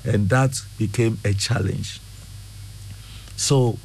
[0.03, 2.01] And that became a challenge.
[3.35, 3.77] So,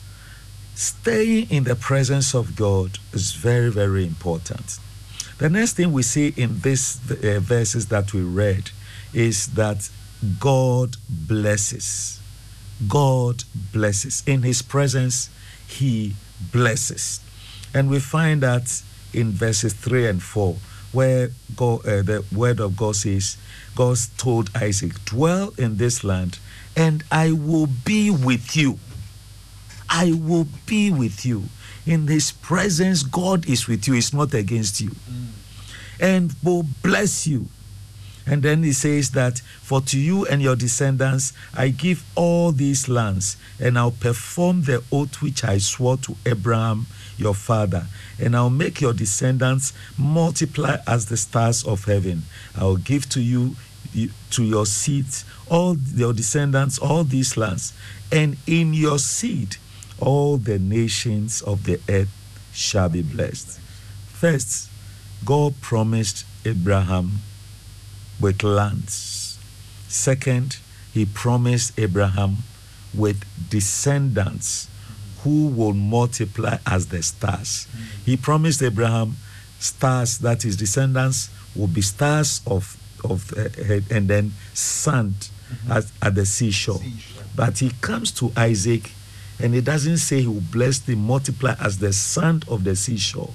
[0.75, 4.79] staying in the presence of God is very, very important.
[5.39, 8.71] The next thing we see in these uh, verses that we read
[9.13, 9.89] is that
[10.41, 12.21] God blesses.
[12.89, 14.23] God blesses.
[14.27, 15.31] In His presence,
[15.67, 16.17] He
[16.53, 17.21] blesses.
[17.75, 18.83] And we find that
[19.13, 20.57] in verses 3 and 4,
[20.93, 23.37] where God, uh, the word of God says,
[23.75, 26.39] God told Isaac, Dwell in this land,
[26.77, 28.79] and I will be with you.
[29.89, 31.45] I will be with you.
[31.87, 34.91] In his presence, God is with you, He's not against you.
[36.01, 37.47] And will bless you.
[38.27, 42.89] And then he says that, For to you and your descendants I give all these
[42.89, 46.87] lands, and I'll perform the oath which I swore to Abraham
[47.17, 47.87] your father,
[48.19, 52.25] and I'll make your descendants multiply as the stars of heaven.
[52.57, 53.57] I'll give to you,
[54.31, 55.07] to your seed,
[55.49, 57.73] all your descendants, all these lands,
[58.13, 59.57] and in your seed
[59.99, 62.11] all the nations of the earth
[62.53, 63.59] shall be blessed.
[64.09, 64.69] First,
[65.25, 67.21] God promised Abraham
[68.21, 69.39] with lands.
[69.89, 70.59] Second,
[70.93, 72.39] he promised Abraham
[72.95, 74.69] with descendants
[75.23, 77.67] who will multiply as the stars.
[78.05, 79.17] He promised Abraham
[79.59, 83.49] stars, that his descendants will be stars of, of uh,
[83.91, 85.31] and then sand
[85.69, 86.81] at, at the seashore.
[87.35, 88.93] But he comes to Isaac
[89.39, 93.35] and he doesn't say he will bless them, multiply as the sand of the seashore,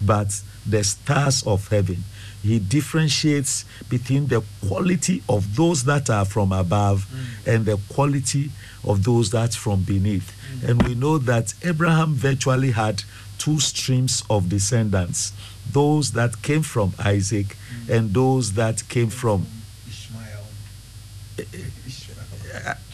[0.00, 2.04] but the stars of heaven.
[2.42, 7.54] He differentiates between the quality of those that are from above mm.
[7.54, 8.50] and the quality
[8.84, 10.32] of those that from beneath.
[10.60, 10.68] Mm.
[10.68, 13.04] And we know that Abraham virtually had
[13.38, 15.32] two streams of descendants
[15.70, 17.56] those that came from Isaac
[17.86, 17.96] mm.
[17.96, 19.46] and those that came from.
[19.88, 20.42] Ishmael.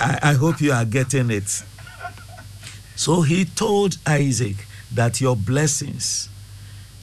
[0.00, 1.62] I, I hope you are getting it.
[2.94, 6.28] So he told Isaac that your blessings,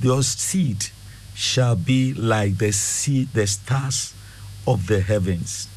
[0.01, 0.87] your seed,
[1.35, 4.13] shall be like the seed, the stars
[4.65, 5.67] of the heavens.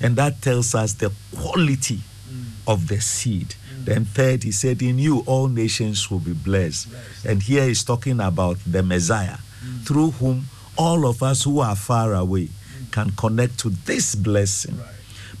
[0.00, 2.44] And that tells us the quality mm.
[2.66, 3.54] of the seed.
[3.72, 3.84] Mm.
[3.84, 6.88] Then, third, he said, In you all nations will be blessed.
[7.24, 9.86] And here he's talking about the Messiah, mm.
[9.86, 10.46] through whom
[10.76, 12.48] all of us who are far away
[12.90, 14.78] can connect to this blessing.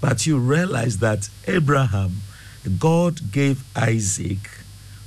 [0.00, 2.22] But you realize that Abraham,
[2.78, 4.50] God gave Isaac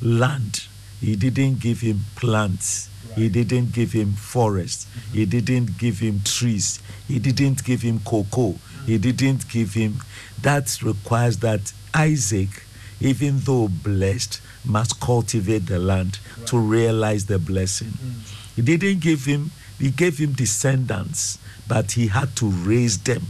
[0.01, 0.65] land.
[0.99, 2.89] He didn't give him plants.
[3.17, 4.85] He didn't give him forests.
[5.11, 6.79] He didn't give him trees.
[7.07, 8.55] He didn't give him cocoa.
[8.85, 9.95] He didn't give him.
[10.41, 12.63] That requires that Isaac,
[13.01, 17.87] even though blessed, must cultivate the land to realize the blessing.
[17.89, 18.55] Mm.
[18.55, 23.23] He didn't give him, he gave him descendants, but he had to raise them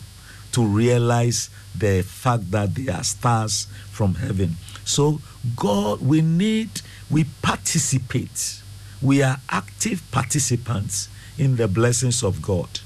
[0.51, 4.57] to realize the fact that they are stars from heaven.
[4.83, 5.21] So,
[5.55, 8.61] God, we need, we participate.
[9.01, 12.79] We are active participants in the blessings of God.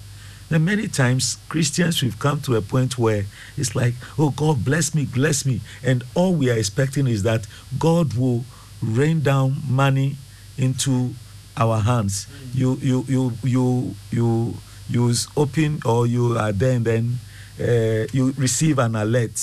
[0.50, 3.24] And many times, Christians, we've come to a point where
[3.56, 5.62] it's like, oh, God, bless me, bless me.
[5.82, 7.48] And all we are expecting is that
[7.80, 8.44] God will
[8.82, 10.18] rain down money
[10.58, 11.14] into
[11.56, 12.28] our hands.
[12.54, 14.54] You, you, you, you, you,
[14.90, 17.20] you open or you are there and then
[17.60, 19.38] uh, you receive an alert.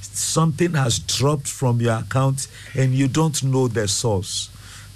[0.00, 4.50] Something has dropped from your account and you don't know the source.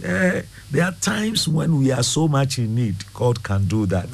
[0.05, 4.09] Uh, there are times when we are so much in need, God can do that.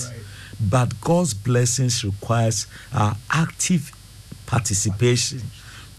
[0.61, 3.91] But God's blessings requires our active
[4.47, 5.43] participation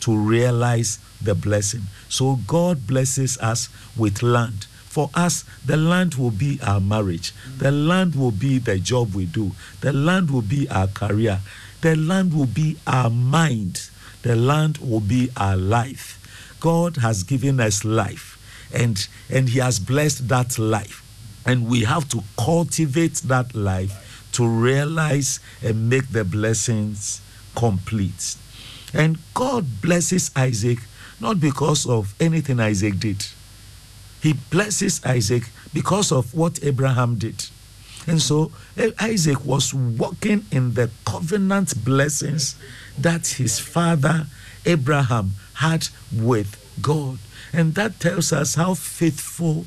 [0.01, 1.81] to realize the blessing.
[2.07, 4.67] So God blesses us with land.
[4.85, 7.33] For us, the land will be our marriage.
[7.57, 9.51] The land will be the job we do.
[9.81, 11.39] The land will be our career.
[11.81, 13.89] The land will be our mind.
[14.21, 16.19] The land will be our life.
[16.59, 18.32] God has given us life
[18.73, 21.01] and and he has blessed that life.
[21.45, 27.21] And we have to cultivate that life to realize and make the blessings
[27.55, 28.35] complete.
[28.93, 30.79] And God blesses Isaac
[31.19, 33.25] not because of anything Isaac did.
[34.21, 37.45] He blesses Isaac because of what Abraham did.
[38.07, 42.55] And so eh, Isaac was walking in the covenant blessings
[42.97, 44.27] that his father
[44.65, 47.19] Abraham had with God.
[47.51, 49.65] And that tells us how faithful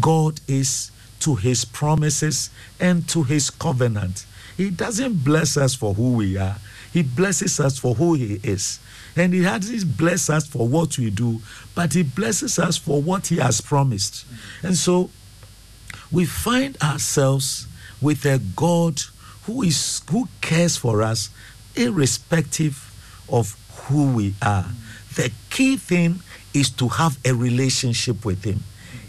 [0.00, 0.90] God is
[1.20, 2.50] to his promises
[2.80, 4.26] and to his covenant.
[4.56, 6.56] He doesn't bless us for who we are,
[6.92, 8.78] he blesses us for who he is.
[9.14, 11.42] And he doesn't bless us for what we do,
[11.74, 14.24] but he blesses us for what he has promised.
[14.62, 15.10] And so
[16.10, 17.66] we find ourselves
[18.00, 19.02] with a God
[19.44, 21.30] who is who cares for us
[21.74, 22.92] irrespective
[23.28, 24.66] of who we are.
[25.14, 26.20] The key thing
[26.54, 28.62] is to have a relationship with him.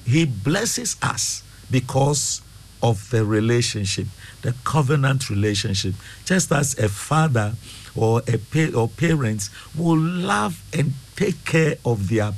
[0.05, 2.41] He blesses us because
[2.81, 4.07] of the relationship,
[4.41, 5.93] the covenant relationship.
[6.25, 7.53] Just as a father
[7.95, 12.34] or a pa- or parents will love and take care of their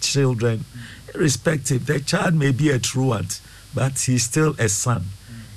[0.00, 0.64] children,
[1.14, 1.84] irrespective.
[1.86, 3.40] The child may be a truant,
[3.74, 5.04] but he's still a son.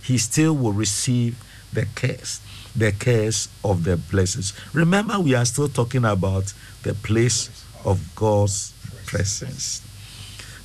[0.02, 1.42] He still will receive
[1.72, 2.42] the cares,
[2.76, 4.54] the cares of the blessings.
[4.74, 7.50] Remember, we are still talking about the place
[7.86, 8.74] of God's
[9.06, 9.82] presence.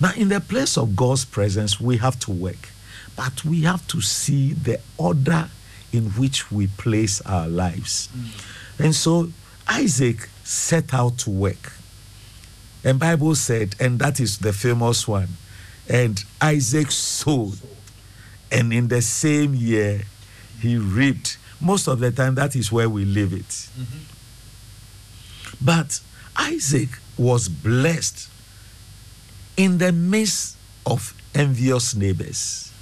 [0.01, 2.68] Now, in the place of God's presence, we have to work,
[3.16, 5.48] but we have to see the order
[5.93, 8.09] in which we place our lives.
[8.16, 8.85] Mm.
[8.85, 9.30] And so
[9.68, 11.72] Isaac set out to work.
[12.85, 15.28] And Bible said, and that is the famous one,
[15.89, 17.59] and Isaac sowed,
[18.52, 20.02] and in the same year
[20.60, 21.39] he reaped.
[21.60, 23.48] Most of the time, that is where we leave it.
[23.48, 23.98] Mm-hmm.
[25.60, 26.01] But
[26.36, 28.28] Isaac was blessed
[29.56, 30.56] in the midst
[30.86, 32.72] of envious neighbors.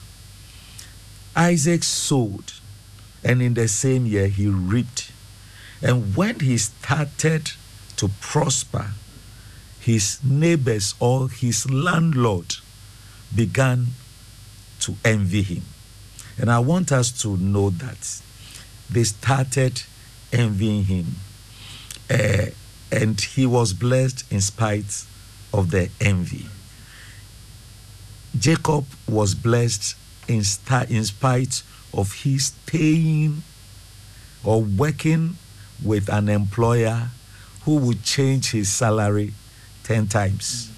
[1.34, 2.52] Isaac sowed,
[3.24, 5.10] and in the same year he reaped.
[5.82, 7.52] And when he started
[7.96, 8.92] to prosper,
[9.80, 12.56] his neighbors or his landlord
[13.34, 13.88] began
[14.80, 15.62] to envy him.
[16.38, 18.20] And I want us to know that
[18.90, 19.82] they started
[20.32, 21.06] envying him.
[22.10, 22.46] Uh,
[22.92, 25.04] and he was blessed in spite
[25.52, 26.46] of the envy.
[28.38, 29.96] Jacob was blessed
[30.28, 33.42] in, sta- in spite of his staying
[34.44, 35.36] or working
[35.82, 37.08] with an employer
[37.64, 39.32] who would change his salary
[39.84, 40.70] 10 times.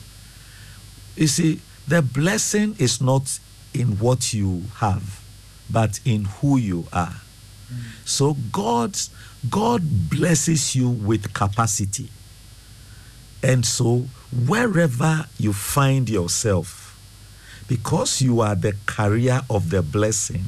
[1.16, 3.38] You see, the blessing is not
[3.74, 5.20] in what you have,
[5.68, 7.16] but in who you are.
[8.08, 8.98] So God,
[9.50, 12.08] God blesses you with capacity.
[13.42, 14.06] And so
[14.46, 16.98] wherever you find yourself,
[17.68, 20.44] because you are the carrier of the blessing,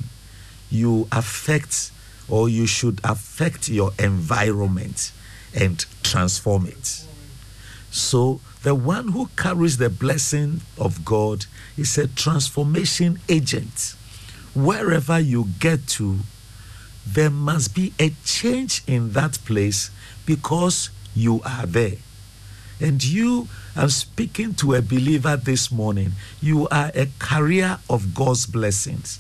[0.71, 1.91] you affect
[2.31, 5.13] or you should affect your environment
[5.55, 7.05] and transform it.
[7.91, 11.47] So, the one who carries the blessing of God
[11.77, 13.97] is a transformation agent.
[14.55, 16.21] Wherever you get to,
[17.15, 19.91] there must be a change in that place
[20.27, 21.97] because you are there.
[22.81, 28.47] And you, I'm speaking to a believer this morning, you are a carrier of God's
[28.47, 29.19] blessings.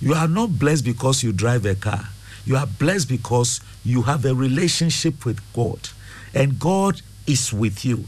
[0.00, 2.08] You are not blessed because you drive a car.
[2.44, 5.90] You are blessed because you have a relationship with God.
[6.34, 8.04] And God is with you.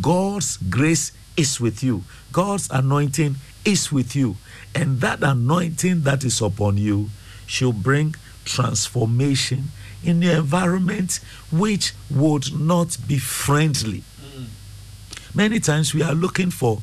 [0.00, 2.04] God's grace is with you.
[2.32, 4.36] God's anointing is with you.
[4.74, 7.10] And that anointing that is upon you
[7.46, 8.14] should bring
[8.48, 9.64] transformation
[10.02, 11.20] in the environment
[11.52, 14.02] which would not be friendly.
[14.20, 14.46] Mm.
[15.34, 16.80] Many times we are looking for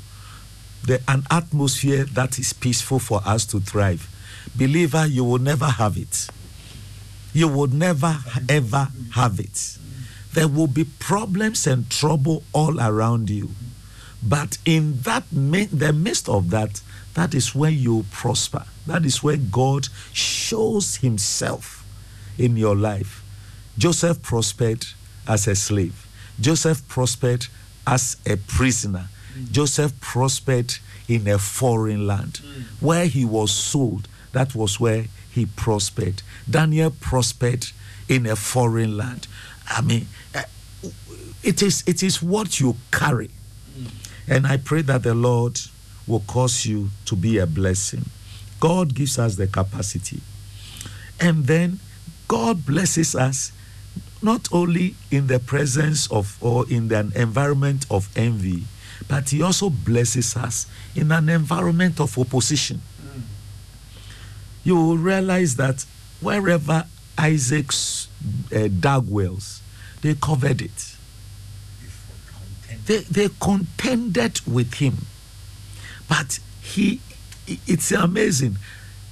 [0.86, 4.08] the, an atmosphere that is peaceful for us to thrive.
[4.56, 6.28] Believer, you will never have it.
[7.34, 8.18] You will never
[8.48, 9.78] ever have it.
[10.34, 13.50] There will be problems and trouble all around you.
[14.22, 16.82] But in that the midst of that,
[17.16, 18.66] that is where you prosper.
[18.86, 21.86] That is where God shows himself
[22.38, 23.24] in your life.
[23.78, 24.86] Joseph prospered
[25.28, 26.06] as a slave.
[26.40, 27.48] Joseph prospered
[27.88, 29.08] as a prisoner.
[29.34, 29.52] Mm.
[29.52, 30.76] Joseph prospered
[31.08, 32.42] in a foreign land.
[32.44, 32.64] Mm.
[32.82, 36.22] Where he was sold, that was where he prospered.
[36.50, 37.68] Daniel prospered
[38.10, 39.28] in a foreign land.
[39.70, 40.44] I mean, uh,
[41.44, 43.30] it is it is what you carry.
[43.78, 43.88] Mm.
[44.28, 45.60] And I pray that the Lord
[46.08, 48.06] will cause you to be a blessing.
[48.60, 50.22] God gives us the capacity.
[51.20, 51.80] And then
[52.28, 53.52] God blesses us
[54.22, 58.64] not only in the presence of or in an environment of envy,
[59.08, 62.82] but He also blesses us in an environment of opposition.
[64.64, 65.86] You will realize that
[66.22, 66.86] wherever
[67.18, 68.08] Isaac's
[68.54, 69.62] uh, dug wells,
[70.02, 70.96] they covered it.
[72.86, 74.98] They, they contended with him.
[76.08, 77.00] But he,
[77.48, 78.58] it's amazing.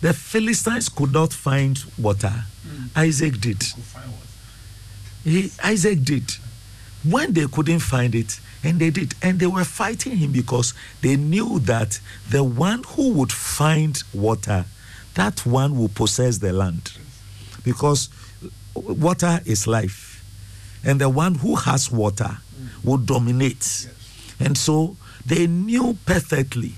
[0.01, 2.33] The Philistines could not find water.
[2.95, 3.63] Isaac did.
[5.23, 6.31] He, Isaac did.
[7.03, 11.15] When they couldn't find it, and they did, and they were fighting him because they
[11.17, 11.99] knew that
[12.29, 14.65] the one who would find water,
[15.15, 16.93] that one will possess the land.
[17.63, 18.09] Because
[18.73, 20.23] water is life,
[20.83, 22.37] and the one who has water
[22.83, 23.87] will dominate.
[24.39, 24.95] And so
[25.25, 26.73] they knew perfectly.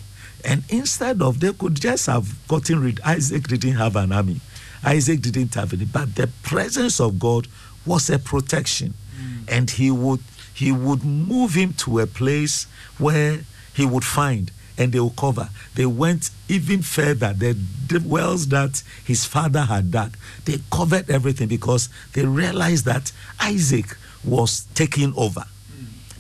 [0.45, 4.41] And instead of they could just have gotten rid, Isaac didn't have an army.
[4.84, 7.47] Isaac didn't have any, but the presence of God
[7.85, 8.93] was a protection.
[9.19, 9.51] Mm.
[9.57, 10.22] And he would
[10.53, 12.67] he would move him to a place
[12.97, 13.41] where
[13.73, 15.49] he would find and they will cover.
[15.76, 17.34] They went even further.
[17.34, 17.53] The,
[17.88, 23.97] the wells that his father had dug, they covered everything because they realized that Isaac
[24.23, 25.43] was taking over.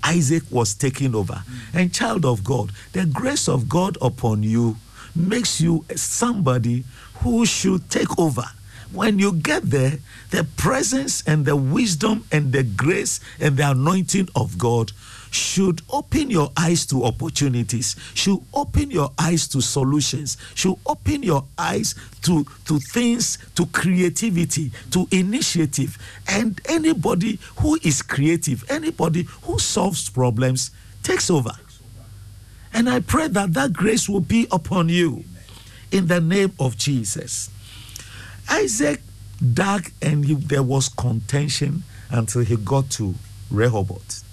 [0.05, 1.43] Isaac was taking over.
[1.73, 4.77] And child of God, the grace of God upon you
[5.15, 6.83] makes you somebody
[7.15, 8.43] who should take over.
[8.91, 9.97] When you get there,
[10.29, 14.91] the presence and the wisdom and the grace and the anointing of God
[15.35, 21.43] should open your eyes to opportunities, should open your eyes to solutions, should open your
[21.57, 25.97] eyes to, to things, to creativity, to initiative.
[26.27, 30.71] And anybody who is creative, anybody who solves problems,
[31.03, 31.51] takes over.
[32.73, 35.23] And I pray that that grace will be upon you
[35.91, 37.49] in the name of Jesus.
[38.49, 39.01] Isaac
[39.53, 43.15] dug and he, there was contention until he got to
[43.51, 44.24] Rehoboth.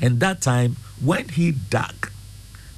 [0.00, 2.10] And that time, when he dug,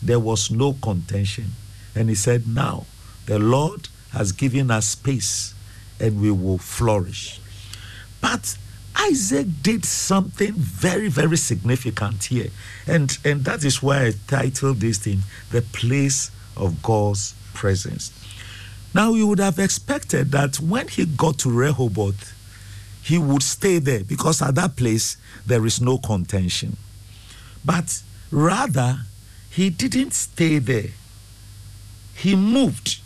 [0.02, 1.52] there was no contention.
[1.94, 2.86] And he said, Now
[3.26, 5.54] the Lord has given us space
[5.98, 7.40] and we will flourish.
[8.20, 8.56] But
[8.96, 12.48] Isaac did something very, very significant here.
[12.86, 15.20] And, and that is why I titled this thing
[15.50, 18.12] The Place of God's Presence.
[18.94, 22.32] Now, you would have expected that when he got to Rehoboth,
[23.02, 26.76] he would stay there because at that place there is no contention.
[27.64, 29.00] But rather,
[29.50, 30.90] he didn't stay there.
[32.14, 32.98] He moved.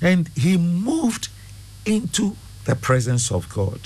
[0.00, 1.28] And he moved
[1.84, 3.80] into the presence of God.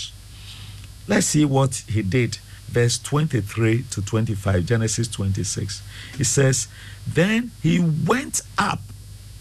[1.06, 2.38] Let's see what he did.
[2.68, 5.82] Verse 23 to 25, Genesis 26.
[6.18, 6.68] It says,
[7.06, 8.80] Then he went up.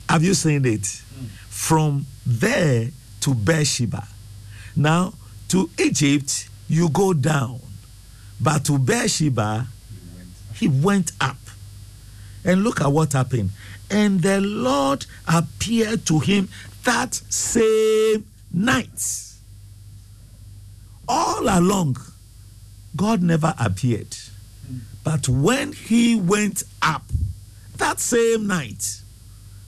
[0.09, 0.85] Have you seen it?
[1.49, 2.89] From there
[3.21, 4.07] to Beersheba.
[4.75, 5.13] Now,
[5.49, 7.61] to Egypt, you go down.
[8.39, 9.67] But to Beersheba,
[10.53, 11.38] he went up.
[12.45, 13.51] And look at what happened.
[13.89, 16.49] And the Lord appeared to him
[16.84, 19.30] that same night.
[21.07, 21.97] all along,
[22.95, 24.15] God never appeared.
[25.03, 27.03] But when he went up
[27.77, 29.01] that same night,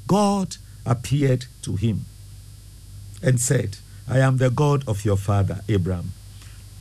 [0.07, 2.05] God appeared to him
[3.21, 6.13] and said, I am the God of your father, Abraham.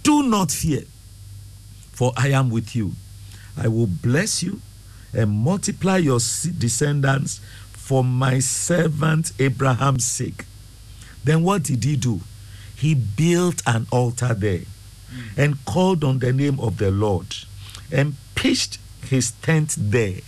[0.03, 0.83] Do not fear,
[1.93, 2.93] for I am with you.
[3.57, 4.61] I will bless you
[5.13, 6.19] and multiply your
[6.59, 7.41] descendants
[7.73, 10.45] for my servant Abraham's sake.
[11.23, 12.21] Then what did he do?
[12.75, 15.37] He built an altar there mm.
[15.37, 17.35] and called on the name of the Lord
[17.93, 20.21] and pitched his tent there.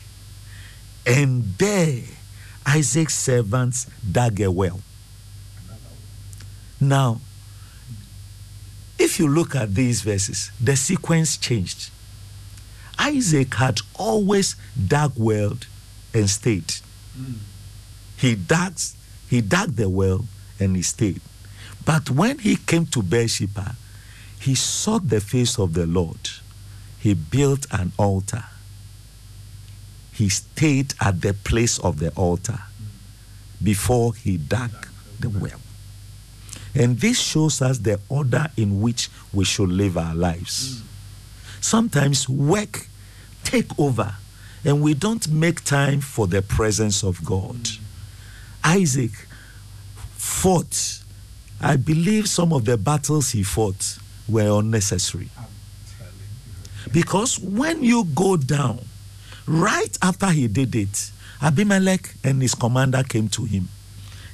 [1.07, 2.03] And there
[2.67, 4.81] Isaac's servants dug a well.
[6.81, 7.21] Now,
[8.99, 11.91] if you look at these verses, the sequence changed.
[12.99, 14.57] Isaac had always
[14.87, 15.57] dug well
[16.15, 16.75] and stayed.
[18.17, 18.75] He dug,
[19.29, 20.25] he dug the well
[20.59, 21.21] and he stayed.
[21.85, 23.77] But when he came to Beersheba,
[24.41, 26.19] he sought the face of the Lord.
[26.99, 28.45] He built an altar.
[30.13, 32.59] He stayed at the place of the altar
[33.63, 34.71] before he dug
[35.21, 35.61] the well.
[36.75, 40.83] And this shows us the order in which we should live our lives.
[41.61, 42.89] Sometimes work
[43.45, 44.15] take over
[44.65, 47.57] and we don't make time for the presence of God.
[48.65, 49.13] Isaac
[50.17, 51.03] fought.
[51.61, 55.29] I believe some of the battles he fought were unnecessary.
[56.93, 58.81] Because when you go down,
[59.47, 61.11] right after he did it,
[61.41, 63.69] Abimelech and his commander came to him.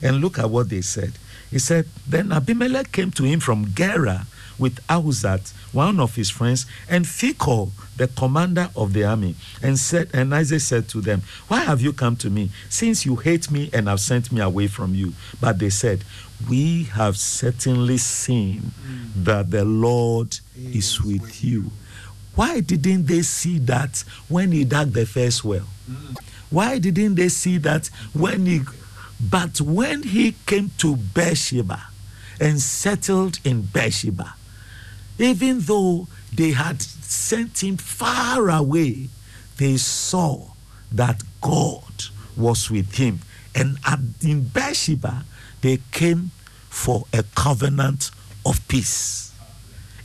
[0.00, 1.12] And look at what they said.
[1.50, 4.22] He said, Then Abimelech came to him from Gerar
[4.58, 10.10] with Ahuzat, one of his friends, and Phicol, the commander of the army, and said,
[10.12, 13.70] and Isaac said to them, Why have you come to me, since you hate me
[13.72, 15.14] and have sent me away from you?
[15.40, 16.04] But they said,
[16.48, 19.24] We have certainly seen mm.
[19.24, 21.70] that the Lord is with you.
[22.34, 25.66] Why didn't they see that when he dug the first well?
[25.90, 26.18] Mm.
[26.50, 28.60] Why didn't they see that when he
[29.22, 31.80] but when he came to Beersheba
[32.40, 34.34] and settled in Beersheba,
[35.18, 39.08] even though they had sent him far away,
[39.58, 40.48] they saw
[40.90, 42.04] that God
[42.36, 43.20] was with him.
[43.54, 45.24] And at, in Beersheba,
[45.60, 46.30] they came
[46.70, 48.10] for a covenant
[48.46, 49.32] of peace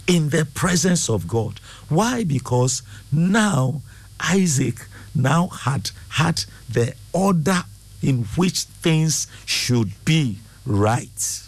[0.05, 1.59] in the presence of God.
[1.89, 2.23] Why?
[2.23, 2.81] Because
[3.11, 3.81] now
[4.19, 7.63] Isaac now had had the order
[8.01, 11.41] in which things should be right.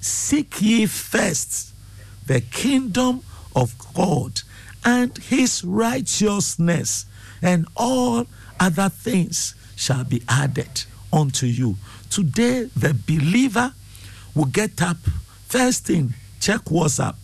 [0.00, 1.67] Seek ye first
[2.28, 3.22] the kingdom
[3.56, 4.40] of God
[4.84, 7.06] and his righteousness,
[7.42, 8.26] and all
[8.60, 11.76] other things shall be added unto you.
[12.10, 13.72] Today, the believer
[14.34, 14.96] will get up,
[15.48, 17.16] first thing, check WhatsApp.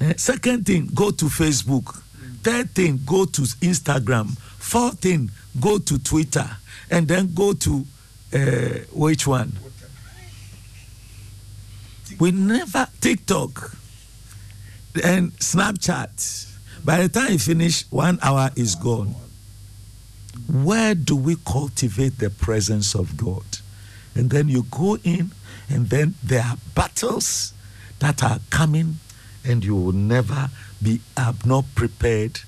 [0.00, 2.02] Eh, Second thing, go to Facebook.
[2.42, 4.36] Third thing, go to Instagram.
[4.58, 5.30] Fourth thing,
[5.60, 6.48] go to Twitter.
[6.90, 7.84] And then go to
[8.34, 8.38] uh,
[8.92, 9.52] which one?
[12.18, 13.76] We never TikTok
[15.02, 16.50] and Snapchat.
[16.84, 19.14] By the time you finish, one hour is gone.
[20.52, 23.44] Where do we cultivate the presence of God?
[24.14, 25.32] And then you go in,
[25.68, 27.52] and then there are battles
[28.00, 28.98] that are coming,
[29.44, 30.50] and you will never
[30.82, 31.00] be
[31.44, 32.40] not prepared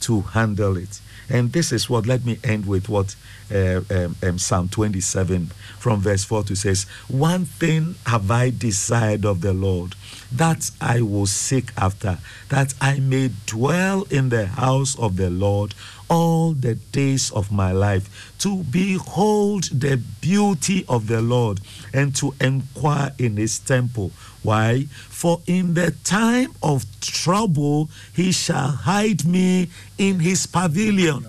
[0.00, 1.00] to handle it.
[1.28, 3.16] And this is what, let me end with what
[3.52, 5.46] uh, um, um, Psalm 27
[5.78, 9.94] from verse 4 to says, One thing have I desired of the Lord,
[10.32, 15.74] that I will seek after, that I may dwell in the house of the Lord
[16.08, 21.60] all the days of my life, to behold the beauty of the Lord
[21.92, 24.12] and to inquire in his temple.
[24.42, 24.86] Why?
[25.16, 31.24] For in the time of trouble he shall hide me in his pavilion.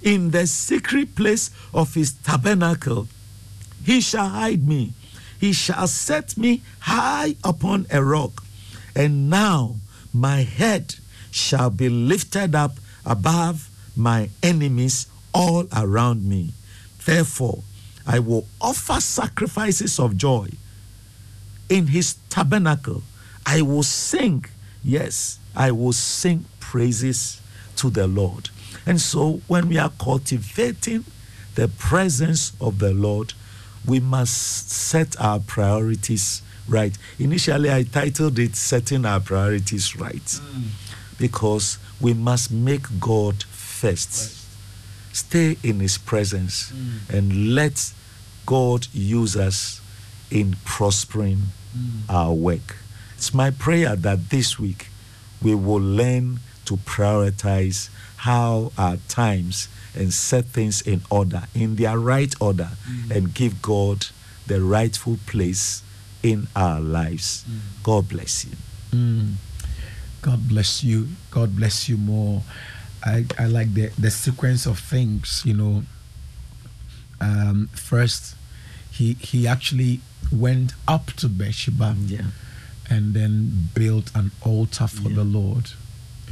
[0.00, 3.08] In the secret place of his tabernacle
[3.84, 4.92] he shall hide me.
[5.40, 8.44] He shall set me high upon a rock.
[8.94, 9.74] And now
[10.14, 10.94] my head
[11.32, 16.52] shall be lifted up above my enemies all around me.
[17.04, 17.64] Therefore,
[18.06, 20.50] I will offer sacrifices of joy
[21.68, 23.02] in his tabernacle.
[23.46, 24.44] I will sing,
[24.84, 27.40] yes, I will sing praises
[27.76, 28.50] to the Lord.
[28.86, 31.04] And so, when we are cultivating
[31.54, 33.34] the presence of the Lord,
[33.86, 36.96] we must set our priorities right.
[37.18, 40.40] Initially, I titled it Setting Our Priorities Right
[41.18, 44.36] because we must make God first.
[45.12, 46.72] Stay in His presence
[47.10, 47.92] and let
[48.46, 49.80] God use us
[50.30, 51.38] in prospering
[52.08, 52.76] our work.
[53.16, 54.88] It's my prayer that this week
[55.42, 61.98] we will learn to prioritize how our times and set things in order, in their
[61.98, 62.70] right order,
[63.10, 64.06] and give God
[64.46, 65.82] the rightful place
[66.22, 67.44] in our lives.
[67.82, 68.52] God bless you.
[68.92, 69.34] Mm.
[70.22, 71.08] God bless you.
[71.30, 72.42] God bless you more.
[73.04, 75.82] I, I like the, the sequence of things, you know.
[77.20, 78.34] Um, first,
[78.90, 80.00] he he actually
[80.32, 82.22] went up to Beersheba Yeah.
[82.90, 85.16] and then built an altar for Yeah.
[85.16, 85.70] the Lord,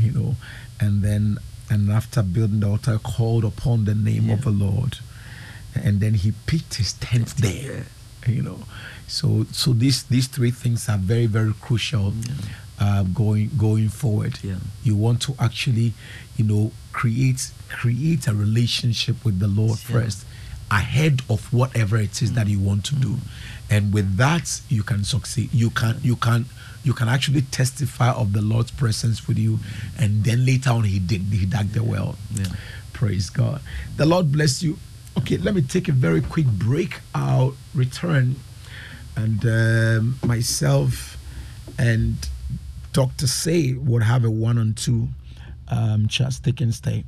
[0.01, 0.37] you know,
[0.81, 4.99] and then and after building the altar, called upon the name of the Lord,
[5.75, 7.87] and then he pitched his tent there,
[8.27, 8.67] you know.
[9.09, 12.15] So so these these three things are very very crucial.
[12.79, 14.57] Uh, going going forward, Yeah.
[14.85, 15.95] you want to actually,
[16.37, 19.93] you know, create create a relationship with the Lord Yeah.
[20.03, 20.25] first,
[20.71, 23.19] ahead of whatever it is that you want to do,
[23.71, 25.53] and with that you can succeed.
[25.53, 26.47] You can you can
[26.85, 29.59] you can actually testify of the Lord's presence with you,
[29.99, 32.17] and then later on he did he dug the well.
[32.35, 32.47] Yeah.
[32.93, 33.61] Praise God.
[33.97, 34.79] The Lord bless you.
[35.19, 37.01] Okay, let me take a very quick break.
[37.15, 38.37] I'll return,
[39.17, 41.17] and um, myself
[41.79, 42.17] and
[42.93, 43.27] Dr.
[43.27, 45.09] Say would have a one on two
[45.69, 46.35] um, chat.
[46.35, 47.05] Stick and stay.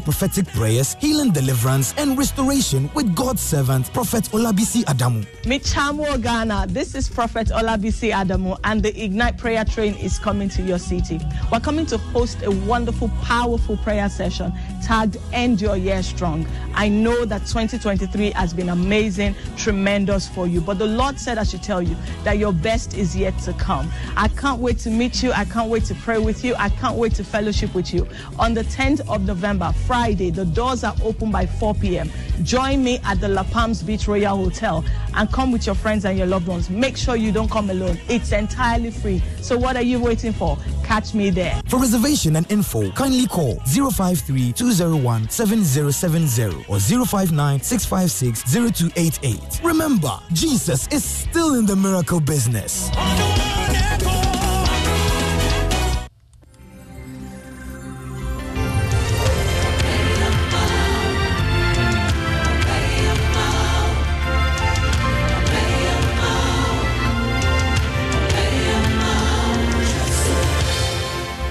[0.00, 5.24] Prophetic prayers, healing, deliverance, and restoration with God's servant, Prophet Olabisi Adamu.
[5.42, 10.62] Michamo Ghana, this is Prophet Olabisi Adamu, and the Ignite Prayer Train is coming to
[10.62, 11.20] your city.
[11.52, 14.52] We're coming to host a wonderful, powerful prayer session
[14.82, 16.46] tagged End Your Year Strong.
[16.74, 21.44] I know that 2023 has been amazing, tremendous for you, but the Lord said I
[21.44, 23.90] should tell you that your best is yet to come.
[24.16, 25.32] I can't wait to meet you.
[25.32, 26.54] I can't wait to pray with you.
[26.56, 28.06] I can't wait to fellowship with you.
[28.38, 32.10] On the 10th of November, Friday, the doors are open by 4 p.m.
[32.42, 34.84] Join me at the La Palms Beach Royal Hotel
[35.14, 36.70] and come with your friends and your loved ones.
[36.70, 37.98] Make sure you don't come alone.
[38.08, 39.22] It's entirely free.
[39.42, 40.56] So what are you waiting for?
[40.84, 41.60] Catch me there.
[41.68, 48.42] For reservation and info, kindly call 053 201 7070 or 059 656
[48.92, 49.60] 0288.
[49.64, 52.88] Remember, Jesus is still in the miracle business.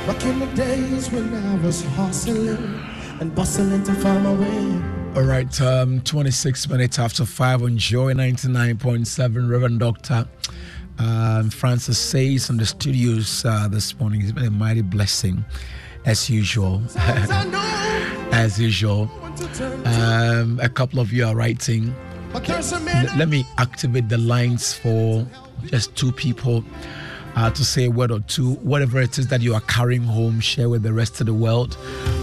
[0.08, 4.82] Back in the days when I was hustling and bustling to find my way.
[5.16, 10.26] All right, um, 26 minutes after 5 on Joy 99.7, Reverend Dr.
[11.00, 14.22] Um, Francis says on the studios uh, this morning.
[14.22, 15.44] It's been a mighty blessing,
[16.06, 16.82] as usual.
[18.32, 19.08] As usual.
[19.08, 21.94] when to turn, Um, a couple of you are writing.
[22.32, 23.08] but there's a man.
[23.10, 25.28] L- let me activate the lines for
[25.66, 26.64] just two people
[27.36, 28.54] uh, to say a word or two.
[28.58, 31.76] Whatever it is that you are carrying home, share with the rest of the world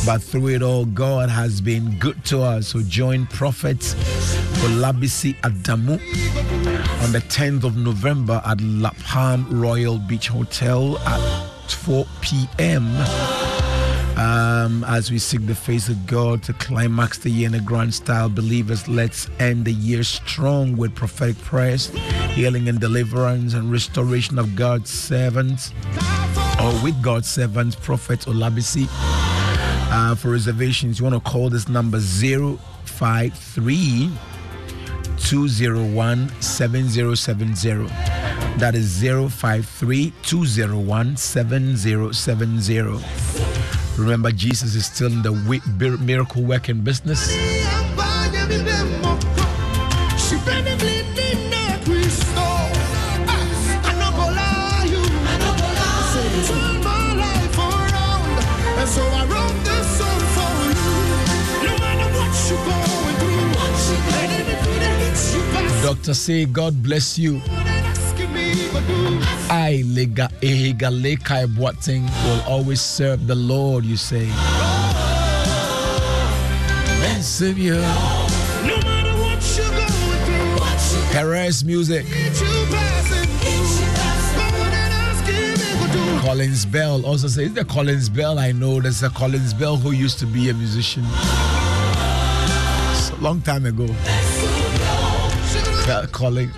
[0.05, 2.69] But through it all, God has been good to us.
[2.69, 3.79] So join Prophet
[4.61, 5.93] Olabisi Adamu
[7.03, 12.85] on the 10th of November at La Palm Royal Beach Hotel at 4 p.m.
[14.19, 17.95] Um, as we seek the face of God to climax the year in a grand
[17.95, 21.87] style, believers, let's end the year strong with prophetic prayers,
[22.33, 25.73] healing and deliverance, and restoration of God's servants.
[26.61, 28.89] or with God's servants, Prophet Olabisi.
[29.91, 34.11] Uh, for reservations, you want to call this number 053
[35.19, 37.87] 201 7070.
[38.59, 43.28] That is 053 201 7070.
[43.99, 47.35] Remember, Jesus is still in the miracle working business.
[65.83, 66.15] Dr.
[66.15, 67.41] Say, God bless you.
[69.51, 74.29] I, Lega Ehega Lekai Boateng, will always serve the Lord, you say.
[77.11, 77.75] And Savior.
[77.75, 79.89] No matter what you're going
[80.25, 82.05] through, Perez Music.
[82.09, 83.85] it's you passing through.
[84.37, 86.27] But what it asking me, but do.
[86.27, 88.81] Collins Bell also says, is the Collins Bell I know.
[88.81, 91.05] There's a Collins Bell who used to be a musician.
[92.93, 93.87] It's a long time ago.
[96.13, 96.51] Colin,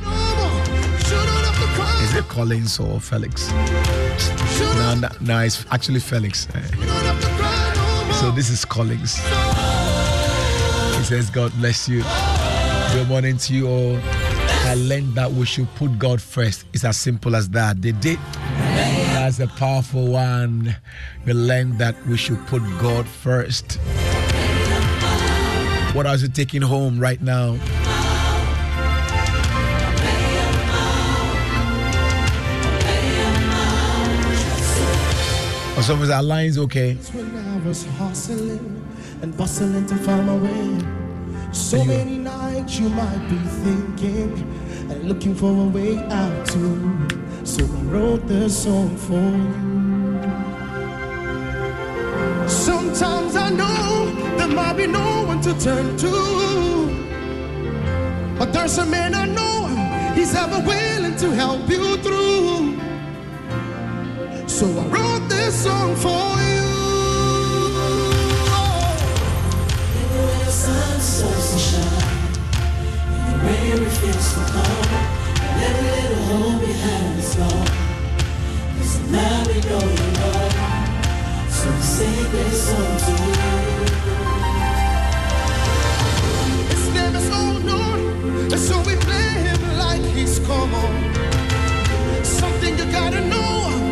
[2.02, 3.50] is it Collins or Felix?
[3.52, 6.48] No, no, no it's actually Felix.
[6.52, 6.62] More.
[8.14, 9.16] So this is Collins.
[10.96, 12.02] He says, God bless you.
[12.92, 13.98] Good morning to you all.
[14.02, 16.66] I learned that we should put God first.
[16.72, 17.80] It's as simple as that.
[17.80, 18.18] They did.
[18.34, 20.76] That's a powerful one.
[21.24, 23.78] We learned that we should put God first.
[25.94, 27.58] What are you taking home right now?
[35.80, 36.92] Or some of our lines okay?
[37.14, 38.84] when I was hustling
[39.22, 40.78] and bustling to find my way.
[41.52, 44.30] So many nights you might be thinking
[44.90, 47.08] and looking for a way out too.
[47.44, 49.54] So I wrote this song for you.
[52.46, 56.10] Sometimes I know there might be no one to turn to.
[58.38, 62.78] But there's a man I know, he's ever willing to help you through.
[64.46, 65.19] So I wrote
[88.70, 90.92] so we play him like he's common.
[92.24, 93.89] Something you gotta know,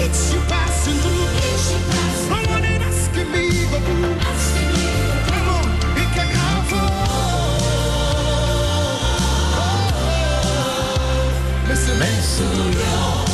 [0.00, 2.30] Through hits you're passing through.
[2.30, 4.14] No one ain't asking me, but who?
[5.28, 6.86] Come on, he can cover.
[11.68, 13.29] Listen, no matter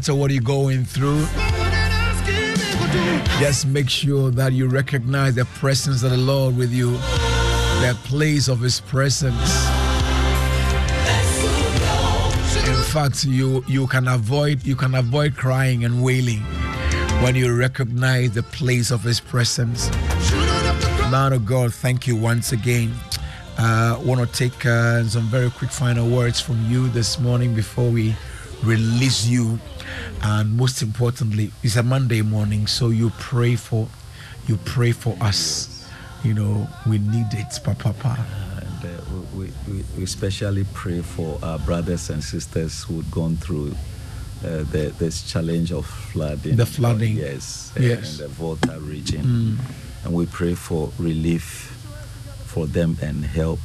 [0.00, 1.20] matter what you're going through,
[3.38, 6.92] just make sure that you recognize the presence of the Lord with you,
[7.82, 9.36] the place of His presence.
[12.66, 16.40] In fact, you you can avoid you can avoid crying and wailing
[17.22, 19.90] when you recognize the place of His presence.
[21.10, 22.94] Man of God, thank you once again.
[23.58, 27.90] Uh, want to take uh, some very quick final words from you this morning before
[27.90, 28.14] we
[28.62, 29.58] release you.
[30.22, 33.88] And most importantly, it's a Monday morning, so you pray for
[34.46, 35.88] you pray for us.
[36.24, 37.94] You know, we need it, Papa.
[38.84, 38.88] uh,
[39.34, 43.72] we, we, we especially pray for our brothers and sisters who've gone through
[44.44, 46.56] uh, the, this challenge of flooding.
[46.56, 47.16] The flooding.
[47.16, 47.72] Yes.
[47.78, 48.18] Yes.
[48.18, 49.22] In the Volta region.
[49.22, 49.58] Mm.
[50.04, 51.76] And we pray for relief
[52.46, 53.60] for them and help.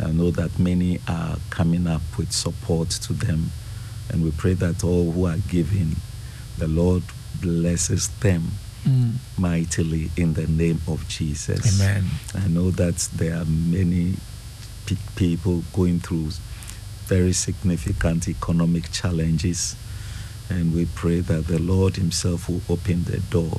[0.00, 3.50] I know that many are coming up with support to them.
[4.14, 5.96] And we pray that all who are giving,
[6.58, 7.02] the Lord
[7.42, 8.52] blesses them
[8.86, 9.14] Mm.
[9.38, 11.80] mightily in the name of Jesus.
[11.80, 12.04] Amen.
[12.34, 14.14] I know that there are many
[14.86, 16.30] pe- people going through
[17.08, 19.74] very significant economic challenges,
[20.50, 23.58] and we pray that the Lord Himself will open the door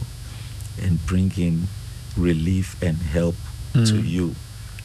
[0.82, 1.68] and bring in
[2.16, 3.36] relief and help
[3.74, 4.08] to Mm.
[4.08, 4.36] you.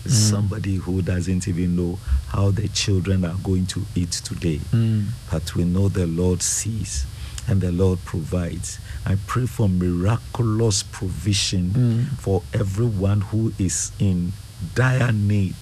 [0.05, 0.11] Mm.
[0.11, 1.99] Somebody who doesn't even know
[2.29, 5.07] how the children are going to eat today Mm.
[5.31, 7.05] but we know the Lord sees
[7.47, 8.79] and the Lord provides.
[9.05, 12.19] I pray for miraculous provision Mm.
[12.19, 14.33] for everyone who is in
[14.75, 15.57] dire need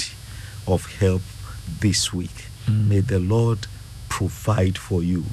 [0.67, 1.23] of help
[1.81, 2.47] this week.
[2.67, 2.89] Mm.
[2.89, 3.67] May the Lord
[4.09, 5.25] provide for you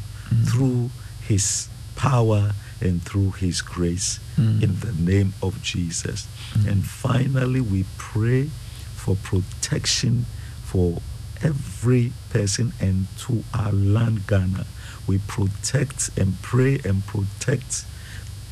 [0.46, 0.90] through
[1.28, 4.62] His power and through His grace Mm.
[4.64, 6.28] in the name of Jesus.
[6.68, 8.50] And finally, we pray
[9.06, 10.26] for protection
[10.64, 11.00] for
[11.44, 14.66] every person and to our land, Ghana.
[15.06, 17.86] We protect and pray and protect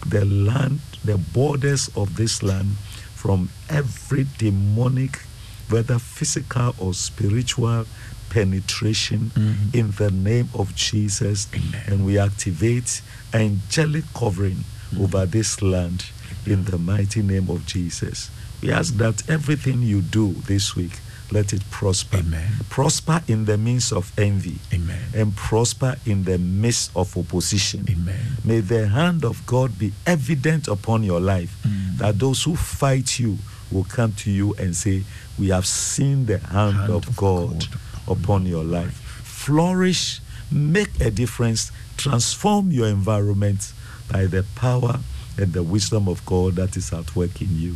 [0.05, 2.75] the land, the borders of this land
[3.15, 5.21] from every demonic,
[5.69, 7.85] whether physical or spiritual
[8.29, 9.73] penetration Mhm.
[9.73, 11.47] in the name of Jesus.
[11.87, 13.01] And we activate
[13.33, 14.65] angelic covering
[14.99, 16.05] over this land
[16.45, 18.29] in the mighty name of Jesus.
[18.63, 20.93] We ask that everything you do this week,
[21.31, 22.17] let it prosper.
[22.17, 22.49] Amen.
[22.69, 24.99] Prosper in the midst of envy Amen.
[25.13, 27.85] and prosper in the midst of opposition.
[27.89, 28.37] Amen.
[28.45, 31.97] May the hand of God be evident upon your life, Mm.
[31.97, 33.37] that those who fight you
[33.71, 35.03] will come to you and say,
[35.39, 38.93] We have seen the hand, Hand of, of God, God upon your life.
[39.23, 40.21] Flourish,
[40.51, 43.73] make a difference, transform your environment
[44.11, 44.99] by the power
[45.37, 47.75] and the wisdom of God that is at work in you.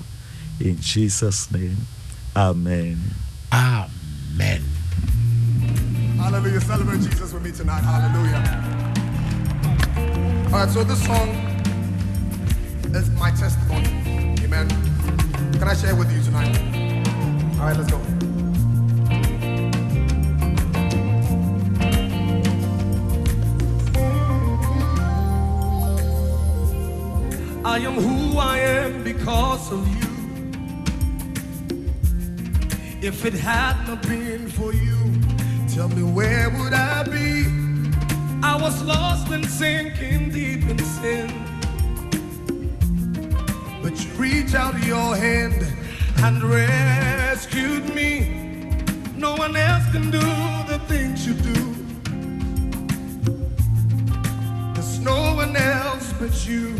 [0.59, 1.77] In Jesus' name,
[2.35, 2.97] Amen.
[3.53, 4.61] Amen.
[6.17, 6.61] Hallelujah.
[6.61, 7.81] Celebrate Jesus with me tonight.
[7.81, 8.43] Hallelujah.
[10.47, 11.29] All right, so this song
[12.95, 13.87] is my testimony.
[14.43, 14.67] Amen.
[15.53, 16.57] Can I share it with you tonight?
[17.59, 17.97] All right, let's go.
[27.63, 30.06] I am who I am because of you.
[32.99, 34.97] If it had not been for you,
[35.67, 37.45] tell me where would I be?
[38.41, 41.29] I was lost and sinking deep in sin.
[43.83, 45.63] But you reached out your hand
[46.23, 48.81] and rescued me.
[49.15, 50.19] No one else can do
[50.67, 51.53] the things you do.
[54.73, 56.75] There's no one else but you.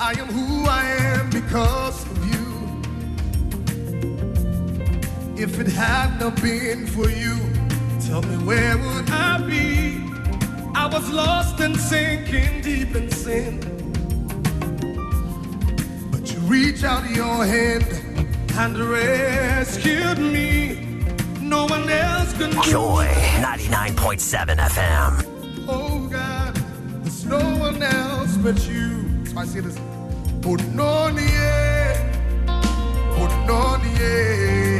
[0.00, 2.15] I am who I am because
[5.38, 7.36] If it had not been for you,
[8.00, 10.00] tell me where would I be?
[10.74, 13.60] I was lost and sinking deep in sin.
[16.10, 17.84] But you reached out your hand
[18.56, 21.04] and rescued me.
[21.42, 23.06] No one else can Joy
[23.44, 25.66] 99.7 FM.
[25.68, 26.56] Oh God,
[27.02, 29.26] there's no one else but you.
[29.26, 29.76] So I say this.
[30.40, 31.28] Unonie,
[33.18, 34.75] unonie, uno.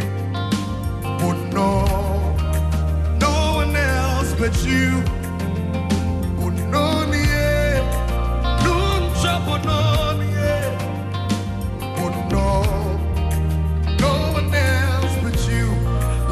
[4.39, 5.17] But you.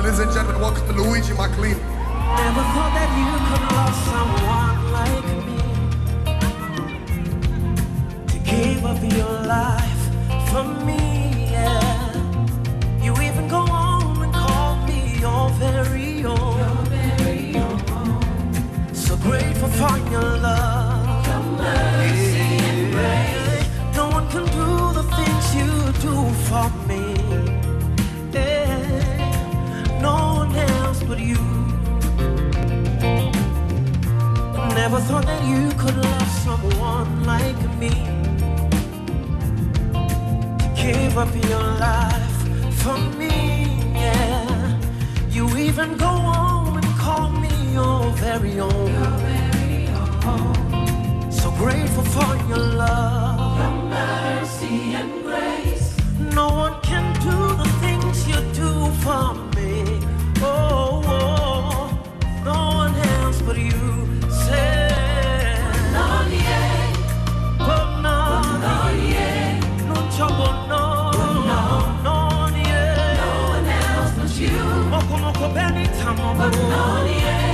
[0.04, 1.76] Ladies and gentlemen, welcome to Luigi McLean.
[1.76, 5.58] Never thought that you could love someone like me.
[8.28, 10.02] To give up your life
[10.50, 11.13] for me,
[19.78, 21.26] for your love.
[23.96, 24.68] No one can do
[24.98, 25.70] the things you
[26.06, 26.14] do
[26.48, 27.02] for me.
[30.00, 31.42] No one else but you.
[34.80, 37.92] Never thought that you could love someone like me.
[40.76, 42.38] Give up your life
[42.82, 43.34] for me,
[43.94, 44.78] yeah.
[45.30, 46.14] You even go
[46.78, 49.43] and call me your very own
[51.64, 53.58] grateful for your love.
[53.58, 55.96] Your mercy and grace.
[56.38, 58.70] No one can do the things you do
[59.04, 59.26] for
[59.56, 59.72] me.
[60.42, 61.88] Oh, oh
[62.44, 63.82] no one else but you.
[64.44, 64.90] Say,
[67.68, 69.54] but not yet.
[69.90, 70.84] No trouble, no.
[72.08, 74.56] No one else but you.
[74.92, 75.46] Moko moko.
[76.38, 77.53] But not.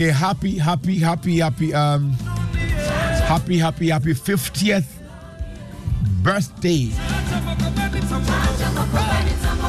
[0.00, 2.12] Okay, happy, happy, happy, happy, um,
[3.28, 4.86] happy, happy, happy 50th
[6.22, 6.88] birthday.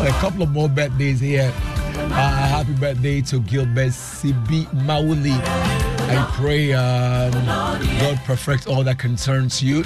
[0.07, 1.51] A couple of more birthdays here.
[1.53, 5.33] Uh, happy birthday to Gilbert CB Mauli.
[5.33, 7.33] I pray um,
[7.99, 9.83] God perfect all that concerns you.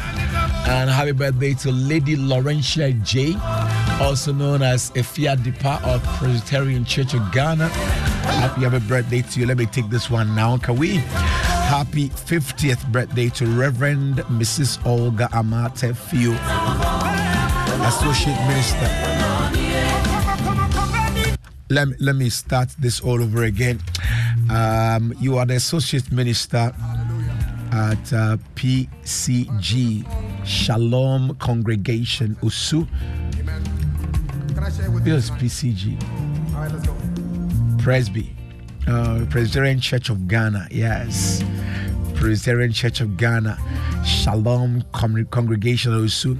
[0.67, 3.33] And happy birthday to Lady Laurentia J,
[3.99, 8.04] also known as Efia Dipa of Presbyterian Church of Ghana.
[8.25, 9.45] Happy happy birthday to you.
[9.45, 10.57] Let me take this one now.
[10.57, 10.95] Can we?
[10.95, 14.85] Happy 50th birthday to Reverend Mrs.
[14.85, 16.31] Olga Amate Fio,
[17.87, 18.89] Associate Minister.
[21.69, 23.81] Let me, let me start this all over again.
[24.51, 26.71] Um, you are the Associate Minister
[27.71, 30.05] at uh, PCG
[30.45, 32.87] Shalom Congregation Osu.
[35.05, 36.01] Yes, PCG.
[36.53, 37.14] All right, let's go.
[37.85, 38.35] Presby,
[38.87, 40.69] uh, Presbyterian Church of Ghana.
[40.71, 41.43] Yes,
[42.15, 43.59] Presbyterian Church of Ghana,
[44.03, 46.35] Shalom Con- Congregation also.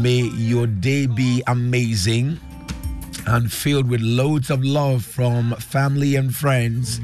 [0.00, 2.40] May your day be amazing
[3.26, 7.02] and filled with loads of love from family and friends.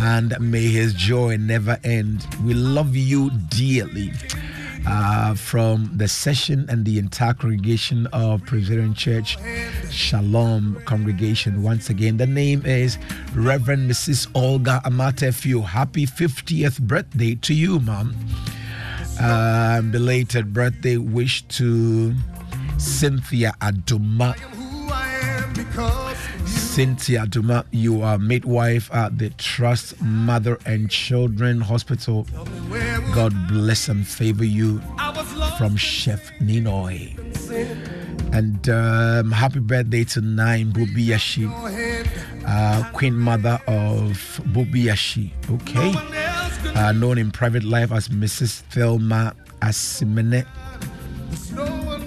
[0.00, 2.26] And may his joy never end.
[2.42, 4.12] We love you dearly.
[4.84, 9.38] Uh, from the session and the entire congregation of Presbyterian Church
[9.90, 11.62] Shalom congregation.
[11.62, 12.98] Once again, the name is
[13.34, 14.26] Reverend Mrs.
[14.34, 15.64] Olga Amatefio.
[15.64, 18.14] Happy 50th birthday to you, Mom.
[19.20, 22.14] Uh, belated birthday wish to
[22.78, 24.34] Cynthia Aduma.
[26.72, 32.26] Cynthia Duma, you are midwife at the Trust Mother and Children Hospital.
[33.14, 34.80] God bless and favor you
[35.58, 37.12] from Chef Ninoy.
[38.32, 41.44] And um, happy birthday to Nine Bubiyashi,
[42.46, 45.30] uh, Queen Mother of Bubiyashi.
[45.50, 45.92] Okay.
[46.74, 48.62] Uh, known in private life as Mrs.
[48.70, 50.46] Thelma Asimene.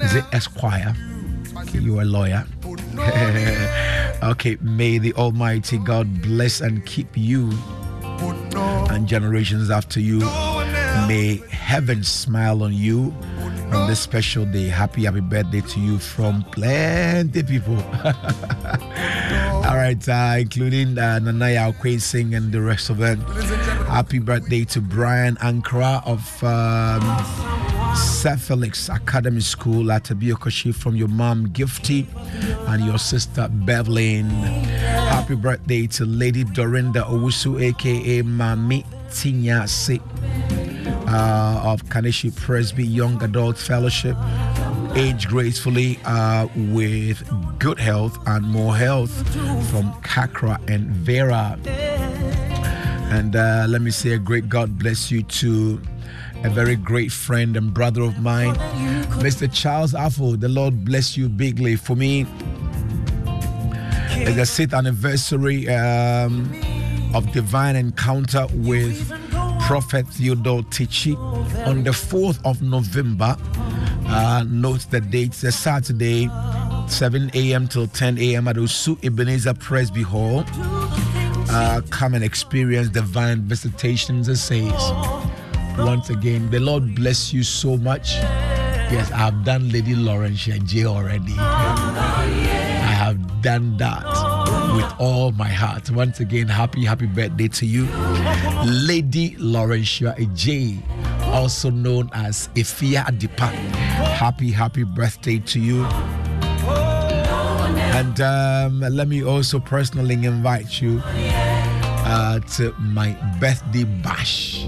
[0.01, 0.95] Is it Esquire?
[1.71, 2.47] You are a lawyer.
[4.25, 7.51] okay, may the Almighty God bless and keep you
[8.89, 10.19] and generations after you.
[11.07, 13.13] May heaven smile on you
[13.71, 14.67] on this special day.
[14.67, 17.75] Happy, happy birthday to you from plenty people.
[19.65, 23.19] All right, uh, including uh, Nanaya Okwe Singh and the rest of them.
[23.87, 31.07] Happy birthday to Brian Ankara of um, Sir Felix Academy School at Abiokoshi from your
[31.07, 32.07] mom Gifty
[32.67, 34.29] and your sister Bevelyn.
[34.29, 40.01] Happy birthday to Lady Dorinda Owusu, aka Mami Tinyasi.
[41.07, 44.17] uh, of Kaneshie Presby Young Adult Fellowship.
[44.95, 47.23] Age gracefully uh, with
[47.59, 49.11] good health and more health
[49.69, 51.57] from Kakra and Vera.
[53.11, 55.81] And uh, let me say a great God bless you to
[56.43, 58.55] a very great friend and brother of mine,
[59.21, 59.51] Mr.
[59.51, 60.39] Charles Affle.
[60.39, 61.75] The Lord bless you bigly.
[61.75, 62.25] For me,
[64.17, 66.51] it's the sixth anniversary um,
[67.13, 69.09] of divine encounter with
[69.61, 71.17] Prophet Theodore Tichi
[71.65, 73.35] on the 4th of November.
[74.07, 76.29] Uh, note the dates, a Saturday,
[76.87, 77.67] 7 a.m.
[77.67, 78.47] till 10 a.m.
[78.47, 80.43] at Osu Ebenezer Presby Hall.
[81.49, 84.71] Uh, come and experience divine visitations, it says.
[85.77, 88.15] Once again, the Lord bless you so much.
[88.91, 91.33] Yes, I've done Lady Laurentia J already.
[91.37, 94.03] I have done that
[94.75, 95.89] with all my heart.
[95.89, 97.87] Once again, happy, happy birthday to you,
[98.65, 100.77] Lady Laurentia J,
[101.23, 103.49] also known as Ifia Adipa.
[104.15, 105.83] Happy, happy birthday to you.
[107.95, 114.67] And um, let me also personally invite you uh, to my birthday bash.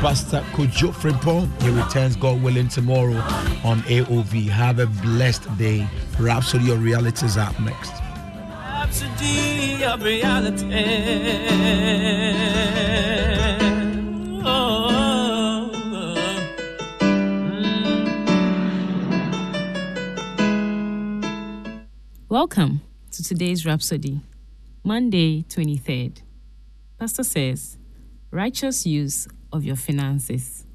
[0.02, 1.50] Pastor Kojo Frimpong.
[1.62, 3.16] He returns, God willing, tomorrow
[3.64, 4.50] on AOV.
[4.50, 5.88] Have a blessed day.
[6.20, 7.92] Rhapsody of Reality is up next.
[8.50, 10.66] Rhapsody of reality.
[22.36, 22.82] Welcome
[23.12, 24.20] to today's Rhapsody,
[24.84, 26.22] Monday, 23rd.
[27.00, 27.78] Pastor says,
[28.30, 30.66] Righteous use of your finances.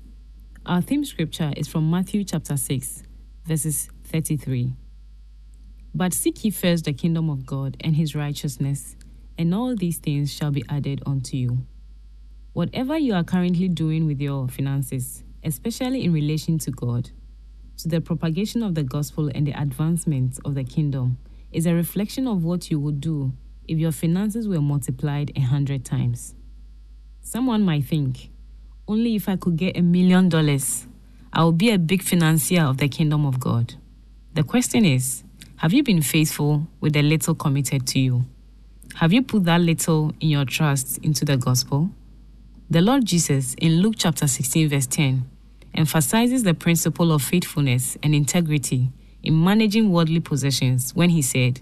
[0.64, 3.02] Our theme scripture is from Matthew chapter 6,
[3.44, 4.72] verses 33.
[5.94, 8.96] But seek ye first the kingdom of God and his righteousness,
[9.36, 11.66] and all these things shall be added unto you.
[12.54, 17.10] Whatever you are currently doing with your finances, especially in relation to God,
[17.76, 21.18] to the propagation of the gospel and the advancement of the kingdom,
[21.52, 23.32] is a reflection of what you would do
[23.66, 26.34] if your finances were multiplied a hundred times.
[27.20, 28.30] Someone might think,
[28.88, 30.86] only if I could get a million dollars,
[31.32, 33.74] I will be a big financier of the kingdom of God.
[34.34, 35.22] The question is,
[35.56, 38.24] have you been faithful with the little committed to you?
[38.96, 41.90] Have you put that little in your trust into the gospel?
[42.68, 45.28] The Lord Jesus in Luke chapter 16, verse 10,
[45.74, 48.90] emphasizes the principle of faithfulness and integrity
[49.22, 51.60] in managing worldly possessions when he said,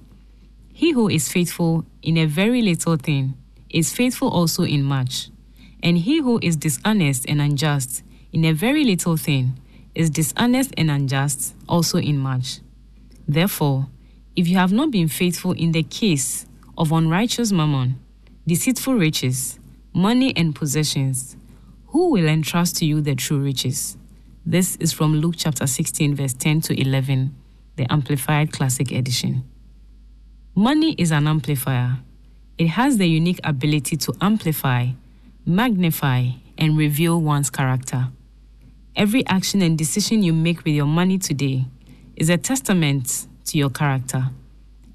[0.72, 3.34] He who is faithful in a very little thing
[3.70, 5.30] is faithful also in much,
[5.82, 8.02] and he who is dishonest and unjust
[8.32, 9.58] in a very little thing
[9.94, 12.60] is dishonest and unjust also in much.
[13.26, 13.88] Therefore,
[14.36, 17.98] if you have not been faithful in the case of unrighteous mammon,
[18.46, 19.58] deceitful riches,
[19.92, 21.36] money, and possessions,
[21.88, 23.96] who will entrust to you the true riches?
[24.46, 27.34] This is from Luke chapter 16, verse 10 to 11,
[27.78, 29.44] the Amplified Classic Edition.
[30.56, 31.98] Money is an amplifier.
[32.58, 34.88] It has the unique ability to amplify,
[35.46, 38.08] magnify, and reveal one's character.
[38.96, 41.66] Every action and decision you make with your money today
[42.16, 44.30] is a testament to your character.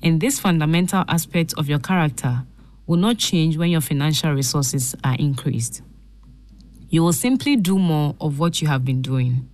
[0.04, 2.44] And this fundamental aspect of your character
[2.86, 5.82] will not change when your financial resources are increased.
[6.90, 9.50] You will simply do more of what you have been doing.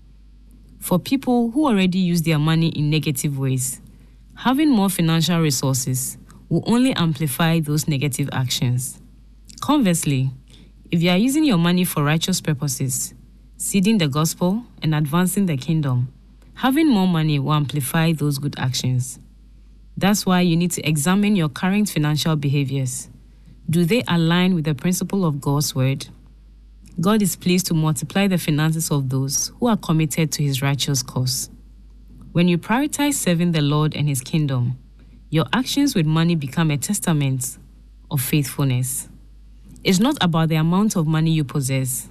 [0.80, 3.82] For people who already use their money in negative ways,
[4.36, 9.00] having more financial resources will only amplify those negative actions.
[9.62, 10.32] Conversely,
[10.90, 13.14] if you are using your money for righteous purposes,
[13.58, 16.12] seeding the gospel and advancing the kingdom,
[16.56, 19.20] having more money will amplify those good actions.
[19.98, 23.10] That's why you need to examine your current financial behaviors.
[23.70, 26.08] Do they align with the principle of God's word?
[27.00, 31.02] God is pleased to multiply the finances of those who are committed to his righteous
[31.02, 31.50] cause.
[32.34, 34.78] When you prioritize serving the Lord and his kingdom,
[35.30, 37.58] your actions with money become a testament
[38.12, 39.08] of faithfulness.
[39.82, 42.10] It's not about the amount of money you possess,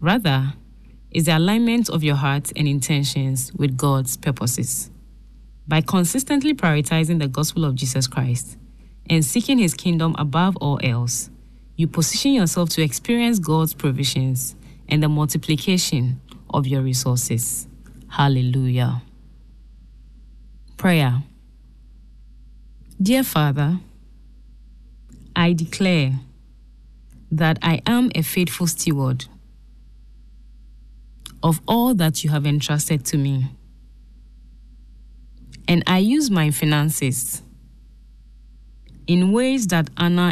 [0.00, 0.54] rather,
[1.12, 4.90] it's the alignment of your heart and intentions with God's purposes.
[5.68, 8.56] By consistently prioritizing the gospel of Jesus Christ
[9.08, 11.30] and seeking his kingdom above all else,
[11.76, 14.56] you position yourself to experience God's provisions
[14.88, 16.20] and the multiplication
[16.50, 17.68] of your resources.
[18.08, 19.02] Hallelujah.
[20.76, 21.22] Prayer.
[23.00, 23.78] Dear Father,
[25.34, 26.20] I declare
[27.30, 29.26] that I am a faithful steward
[31.42, 33.50] of all that you have entrusted to me.
[35.68, 37.42] And I use my finances
[39.06, 40.22] in ways that honor